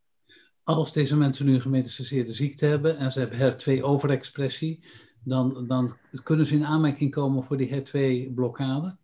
Als 0.63 0.93
deze 0.93 1.17
mensen 1.17 1.45
nu 1.45 1.53
een 1.53 1.61
gemetastaseerde 1.61 2.33
ziekte 2.33 2.65
hebben 2.65 2.97
en 2.97 3.11
ze 3.11 3.19
hebben 3.19 3.39
HER2-overexpressie, 3.39 4.83
dan, 5.23 5.67
dan 5.67 5.97
kunnen 6.23 6.45
ze 6.45 6.55
in 6.55 6.65
aanmerking 6.65 7.11
komen 7.11 7.43
voor 7.43 7.57
die 7.57 7.69
HER2-blokkade? 7.69 8.95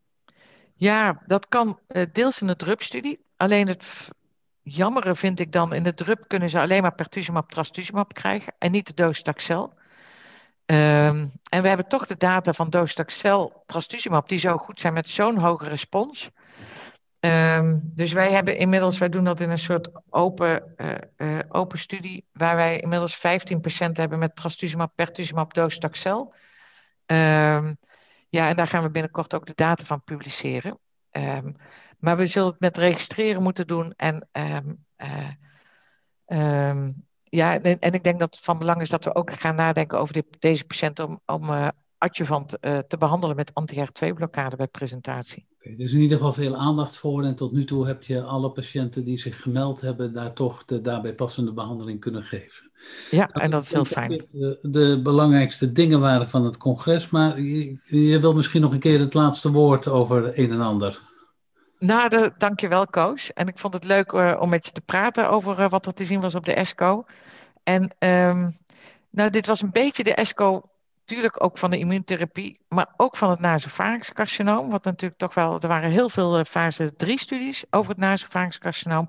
Ja, 0.74 1.24
dat 1.28 1.48
kan 1.48 1.80
uh, 1.88 2.06
deels 2.12 2.42
in 2.42 2.48
de 2.48 2.56
DRUP-studie. 2.56 3.26
Alleen 3.38 3.68
het 3.68 4.10
jammere 4.62 5.16
vind 5.16 5.40
ik 5.40 5.52
dan, 5.52 5.74
in 5.74 5.84
de 5.84 5.94
DRUP 5.94 6.28
kunnen 6.28 6.50
ze 6.50 6.60
alleen 6.60 6.82
maar 6.82 6.96
pertuzumab, 6.96 7.50
trastuzumab 7.50 8.14
krijgen 8.14 8.54
en 8.58 8.72
niet 8.72 8.88
de 8.88 8.94
docetaxel. 8.94 9.74
Um, 10.66 11.32
en 11.50 11.62
we 11.62 11.68
hebben 11.68 11.88
toch 11.88 12.06
de 12.06 12.18
data 12.18 12.54
van 12.54 12.70
docetaxel, 12.70 13.64
trastuzumab, 13.66 14.30
die 14.30 14.38
zo 14.38 14.58
goed 14.58 14.80
zijn 14.80 14.94
met 14.94 15.10
zo'n 15.10 15.38
hoge 15.38 15.68
respons. 15.68 16.30
Um, 17.20 17.82
dus 17.84 18.12
wij 18.12 18.32
hebben 18.32 18.58
inmiddels, 18.58 18.98
wij 18.98 19.10
doen 19.10 19.24
dat 19.24 19.40
in 19.40 19.50
een 19.50 19.58
soort 19.58 19.90
open, 20.10 20.74
uh, 20.78 20.96
uh, 21.18 21.40
open 21.48 21.80
studie, 21.80 22.26
waar 22.32 22.56
wij 22.56 22.80
inmiddels 22.80 23.16
15 23.16 23.62
patiënten 23.62 24.02
hebben 24.02 24.20
met 24.20 24.36
trastuzumab, 24.36 24.92
pertuzumab, 24.96 25.54
docetaxel. 25.54 26.34
Um, 27.06 27.78
ja, 28.30 28.50
en 28.50 28.56
daar 28.56 28.68
gaan 28.68 28.84
we 28.84 28.90
binnenkort 28.90 29.34
ook 29.34 29.46
de 29.46 29.54
data 29.56 29.84
van 29.84 30.04
publiceren. 30.04 30.80
Um, 31.12 31.56
maar 31.98 32.18
we 32.18 32.28
zullen 32.28 32.50
het 32.50 32.60
met 32.60 32.78
registreren 32.78 33.44
moeten 33.44 33.68
doen. 33.68 33.94
En, 33.96 34.30
uh, 34.32 34.58
ja, 37.24 37.60
en, 37.62 37.80
en, 37.80 37.92
ik 37.94 38.04
denk 38.04 38.20
dat 38.20 38.36
het 38.36 38.44
van 38.44 38.60
belang 38.60 38.82
is 38.82 38.90
dat 38.90 39.04
we 39.04 39.16
ook 39.16 39.40
gaan 39.40 39.56
nadenken 39.56 40.00
over 40.00 40.24
deze 40.40 40.66
patiënten 40.66 41.08
om, 41.08 41.22
om 41.26 41.72
adjuvant 41.98 42.58
uh, 42.62 42.78
te 42.78 42.98
behandelen 42.98 43.36
met 43.36 43.54
anti-HER2-blokkade 43.54 44.56
bij 44.56 44.68
presentatie. 44.68 45.46
Okay, 45.58 45.74
er 45.74 45.80
is 45.80 45.94
in 45.94 46.00
ieder 46.00 46.18
geval 46.18 46.34
veel 46.34 46.56
aandacht 46.56 46.98
voor 46.98 47.24
en 47.24 47.36
tot 47.36 47.52
nu 47.52 47.64
toe 47.64 47.88
heb 47.88 48.04
je 48.04 48.24
alle 48.24 48.52
patiënten 48.52 49.04
die 49.04 49.18
zich 49.18 49.42
gemeld 49.42 49.82
hebben 49.82 50.14
daar 50.14 50.34
toch 50.34 50.66
de 50.66 50.82
daarbij 50.82 51.14
passende 51.14 51.54
behandeling 51.54 52.00
kunnen 52.00 52.24
geven. 52.24 52.72
Ja, 53.12 53.30
nou, 53.32 53.46
en 53.46 53.52
dat 53.52 53.64
is 53.64 53.72
heel 53.72 53.86
fijn. 53.86 54.10
De, 54.10 54.58
de, 54.62 55.00
belangrijkste 55.04 55.72
dingen 55.72 56.00
waren 56.00 56.30
van 56.30 56.46
het 56.46 56.58
congres, 56.58 57.10
maar 57.10 57.42
je, 57.42 57.78
je 57.86 58.20
wil 58.20 58.34
misschien 58.34 58.62
nog 58.62 58.72
een 58.72 58.80
keer 58.80 59.00
het 59.00 59.14
laatste 59.14 59.52
woord 59.52 59.88
over 59.88 60.40
een 60.40 60.52
en 60.52 60.62
ander. 60.62 61.02
Nou, 61.80 62.10
de, 62.10 62.34
dankjewel 62.38 62.88
Koos. 62.88 63.34
En 63.34 63.48
ik 63.48 63.60
vond 63.60 63.74
het 63.74 63.84
leuk 63.84 64.12
uh, 64.12 64.38
om 64.40 64.50
met 64.50 64.66
je 64.66 64.72
te 64.72 64.82
praten 64.82 65.30
over 65.30 65.60
uh, 65.60 65.70
wat 65.70 65.86
er 65.86 65.94
te 65.94 66.04
zien 66.04 66.22
was 66.22 66.36
op 66.36 66.46
de 66.46 66.54
ESCO. 66.54 67.06
En 67.64 67.96
um, 68.00 68.58
nou, 69.10 69.30
dit 69.30 69.48
was 69.48 69.62
een 69.62 69.72
beetje 69.72 70.04
de 70.04 70.14
ESCO 70.14 70.64
natuurlijk 71.08 71.44
ook 71.44 71.58
van 71.58 71.70
de 71.70 71.78
immuuntherapie, 71.78 72.60
maar 72.68 72.94
ook 72.98 73.18
van 73.18 73.30
het 73.30 73.40
nasofagingscarcinoom. 73.40 74.70
Wat 74.70 74.84
natuurlijk 74.84 75.20
toch 75.20 75.34
wel, 75.34 75.60
er 75.60 75.68
waren 75.68 75.90
heel 75.90 76.10
veel 76.10 76.40
uh, 76.40 76.44
fase 76.44 76.96
3 76.96 77.20
studies 77.20 77.66
over 77.70 77.90
het 77.90 78.00
nasofagingscarcinoom. 78.00 79.08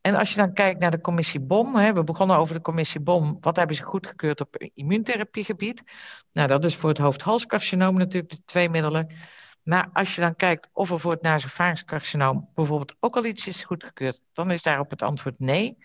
En 0.00 0.14
als 0.14 0.30
je 0.30 0.36
dan 0.36 0.52
kijkt 0.52 0.80
naar 0.80 0.90
de 0.90 1.00
commissie 1.00 1.40
BOM, 1.40 1.76
hè, 1.76 1.92
we 1.92 2.04
begonnen 2.04 2.36
over 2.36 2.54
de 2.54 2.60
commissie 2.60 3.00
BOM, 3.00 3.38
wat 3.40 3.56
hebben 3.56 3.76
ze 3.76 3.82
goedgekeurd 3.82 4.40
op 4.40 4.56
immuuntherapiegebied? 4.74 5.82
Nou, 6.32 6.48
dat 6.48 6.64
is 6.64 6.76
voor 6.76 6.88
het 6.88 6.98
hoofd-halscarcinoom 6.98 7.96
natuurlijk 7.96 8.32
de 8.32 8.44
twee 8.44 8.68
middelen. 8.68 9.10
Maar 9.62 9.88
als 9.92 10.14
je 10.14 10.20
dan 10.20 10.36
kijkt 10.36 10.68
of 10.72 10.90
er 10.90 11.00
voor 11.00 11.12
het 11.12 11.22
nasofagingscarcinoom 11.22 12.50
bijvoorbeeld 12.54 12.94
ook 13.00 13.16
al 13.16 13.24
iets 13.24 13.46
is 13.46 13.62
goedgekeurd, 13.62 14.22
dan 14.32 14.50
is 14.50 14.62
daarop 14.62 14.90
het 14.90 15.02
antwoord 15.02 15.38
nee. 15.38 15.78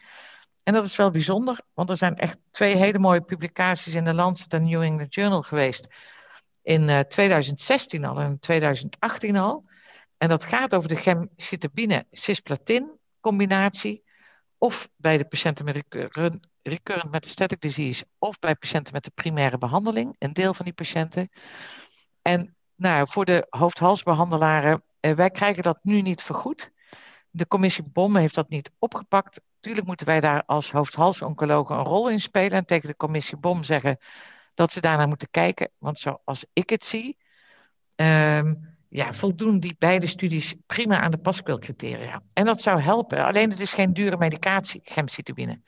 En 0.67 0.73
dat 0.73 0.83
is 0.83 0.95
wel 0.95 1.11
bijzonder, 1.11 1.61
want 1.73 1.89
er 1.89 1.97
zijn 1.97 2.15
echt 2.15 2.37
twee 2.51 2.75
hele 2.75 2.99
mooie 2.99 3.21
publicaties 3.21 3.95
in 3.95 4.03
de 4.03 4.13
Lancet 4.13 4.53
en 4.53 4.65
New 4.65 4.81
England 4.81 5.13
Journal 5.13 5.41
geweest. 5.41 5.87
In 6.61 6.89
uh, 6.89 6.99
2016 6.99 8.05
al 8.05 8.19
en 8.19 8.39
2018 8.39 9.35
al. 9.35 9.65
En 10.17 10.29
dat 10.29 10.43
gaat 10.43 10.75
over 10.75 10.89
de 10.89 10.95
gemcitabine-cisplatin 10.95 12.99
combinatie. 13.19 14.03
Of 14.57 14.89
bij 14.95 15.17
de 15.17 15.25
patiënten 15.25 15.65
met 15.65 15.75
recurrent, 15.75 16.47
recurrent 16.61 17.11
metastatic 17.11 17.61
disease. 17.61 18.05
Of 18.17 18.39
bij 18.39 18.55
patiënten 18.55 18.93
met 18.93 19.03
de 19.03 19.11
primaire 19.15 19.57
behandeling. 19.57 20.15
Een 20.19 20.33
deel 20.33 20.53
van 20.53 20.65
die 20.65 20.73
patiënten. 20.73 21.29
En 22.21 22.55
nou, 22.75 23.07
voor 23.09 23.25
de 23.25 23.47
hoofd-halsbehandelaren, 23.49 24.83
eh, 24.99 25.13
wij 25.13 25.29
krijgen 25.29 25.63
dat 25.63 25.79
nu 25.81 26.01
niet 26.01 26.21
vergoed. 26.21 26.71
De 27.29 27.47
commissie 27.47 27.83
BOM 27.83 28.15
heeft 28.15 28.35
dat 28.35 28.49
niet 28.49 28.71
opgepakt. 28.79 29.39
Tuurlijk 29.59 29.87
moeten 29.87 30.05
wij 30.05 30.19
daar 30.19 30.43
als 30.45 30.71
hoofd-halsoncologen 30.71 31.77
een 31.77 31.83
rol 31.83 32.09
in 32.09 32.19
spelen 32.19 32.57
en 32.57 32.65
tegen 32.65 32.87
de 32.87 32.95
commissie 32.95 33.37
BOM 33.37 33.63
zeggen 33.63 33.97
dat 34.53 34.71
ze 34.71 34.81
daarnaar 34.81 35.07
moeten 35.07 35.29
kijken. 35.31 35.69
Want 35.77 35.99
zoals 35.99 36.45
ik 36.53 36.69
het 36.69 36.83
zie, 36.83 37.17
um, 37.95 38.75
ja, 38.89 39.13
voldoen 39.13 39.59
die 39.59 39.75
beide 39.79 40.07
studies 40.07 40.55
prima 40.65 40.99
aan 40.99 41.11
de 41.11 41.17
paskwilcriteria. 41.17 42.21
En 42.33 42.45
dat 42.45 42.61
zou 42.61 42.81
helpen. 42.81 43.25
Alleen 43.25 43.49
het 43.49 43.59
is 43.59 43.73
geen 43.73 43.93
dure 43.93 44.17
medicatie, 44.17 44.81
gemcitabine. 44.83 45.61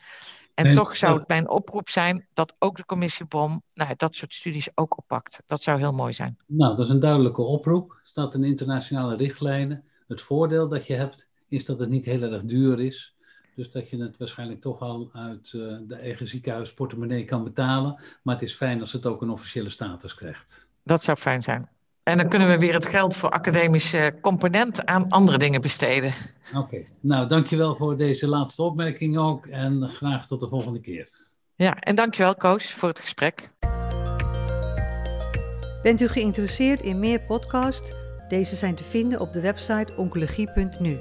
En 0.54 0.65
nee, 0.65 0.73
toch 0.73 0.95
zou 0.95 1.15
het 1.15 1.28
mijn 1.28 1.49
oproep 1.49 1.89
zijn 1.89 2.28
dat 2.34 2.56
ook 2.60 2.78
de 2.78 2.86
commissie 2.86 3.25
BOM 3.25 3.63
nou, 3.73 3.93
dat 3.95 4.15
soort 4.15 4.34
studies 4.34 4.69
ook 4.75 4.97
oppakt. 4.97 5.41
Dat 5.45 5.62
zou 5.62 5.80
heel 5.80 5.91
mooi 5.91 6.13
zijn. 6.13 6.38
Nou, 6.47 6.75
dat 6.75 6.86
is 6.86 6.91
een 6.91 6.99
duidelijke 6.99 7.41
oproep. 7.41 7.91
Er 7.91 7.97
staat 8.02 8.34
in 8.34 8.43
internationale 8.43 9.15
richtlijnen. 9.15 9.84
Het 10.08 10.21
voordeel 10.21 10.67
dat 10.67 10.88
je 10.88 10.93
hebt 10.93 11.30
is 11.47 11.65
dat 11.65 11.80
het 11.80 11.89
niet 11.89 12.06
heel 12.06 12.21
erg 12.21 12.43
duur 12.43 12.80
is. 12.80 13.15
Dus 13.60 13.72
dat 13.72 13.89
je 13.89 14.02
het 14.02 14.17
waarschijnlijk 14.17 14.62
toch 14.62 14.80
al 14.80 15.10
uit 15.13 15.54
uh, 15.56 15.78
de 15.88 15.95
eigen 15.95 16.28
ziekenhuisportemonnee 16.28 17.26
kan 17.26 17.43
betalen. 17.43 18.04
Maar 18.24 18.36
het 18.36 18.43
is 18.43 18.54
fijn 18.54 18.80
als 18.80 18.93
het 18.93 19.06
ook 19.06 19.22
een 19.22 19.30
officiële 19.30 19.69
status 19.69 20.15
krijgt. 20.15 20.67
Dat 20.84 21.04
zou 21.04 21.17
fijn 21.17 21.41
zijn. 21.41 21.69
En 22.04 22.17
dan 22.17 22.30
kunnen 22.30 22.48
we 22.48 22.58
weer 22.58 22.74
het 22.74 22.86
geld 22.86 23.15
voor 23.15 23.30
academische 23.30 24.17
component 24.22 24.86
aan 24.86 25.10
andere 25.10 25.38
dingen 25.38 25.62
besteden. 25.62 26.13
Oké, 26.50 26.58
okay. 26.58 26.88
nou 27.00 27.28
dankjewel 27.28 27.76
voor 27.76 27.98
deze 27.98 28.28
laatste 28.28 28.63
opmerking 28.63 29.17
ook 29.17 29.45
en 29.45 29.88
graag 29.88 30.28
tot 30.28 30.39
de 30.39 30.48
volgende 30.48 30.80
keer. 30.80 31.10
Ja, 31.56 31.76
en 31.76 31.95
dankjewel 31.95 32.36
Koos 32.36 32.74
voor 32.74 32.89
het 32.89 33.00
gesprek. 33.00 33.50
Bent 35.82 36.02
u 36.02 36.08
geïnteresseerd 36.08 36.82
in 36.82 37.00
meer 37.00 37.22
podcasts? 37.22 37.91
Deze 38.30 38.56
zijn 38.56 38.76
te 38.76 38.84
vinden 38.84 39.19
op 39.19 39.34
de 39.34 39.41
website 39.41 39.93
oncologie.nu. 39.95 41.00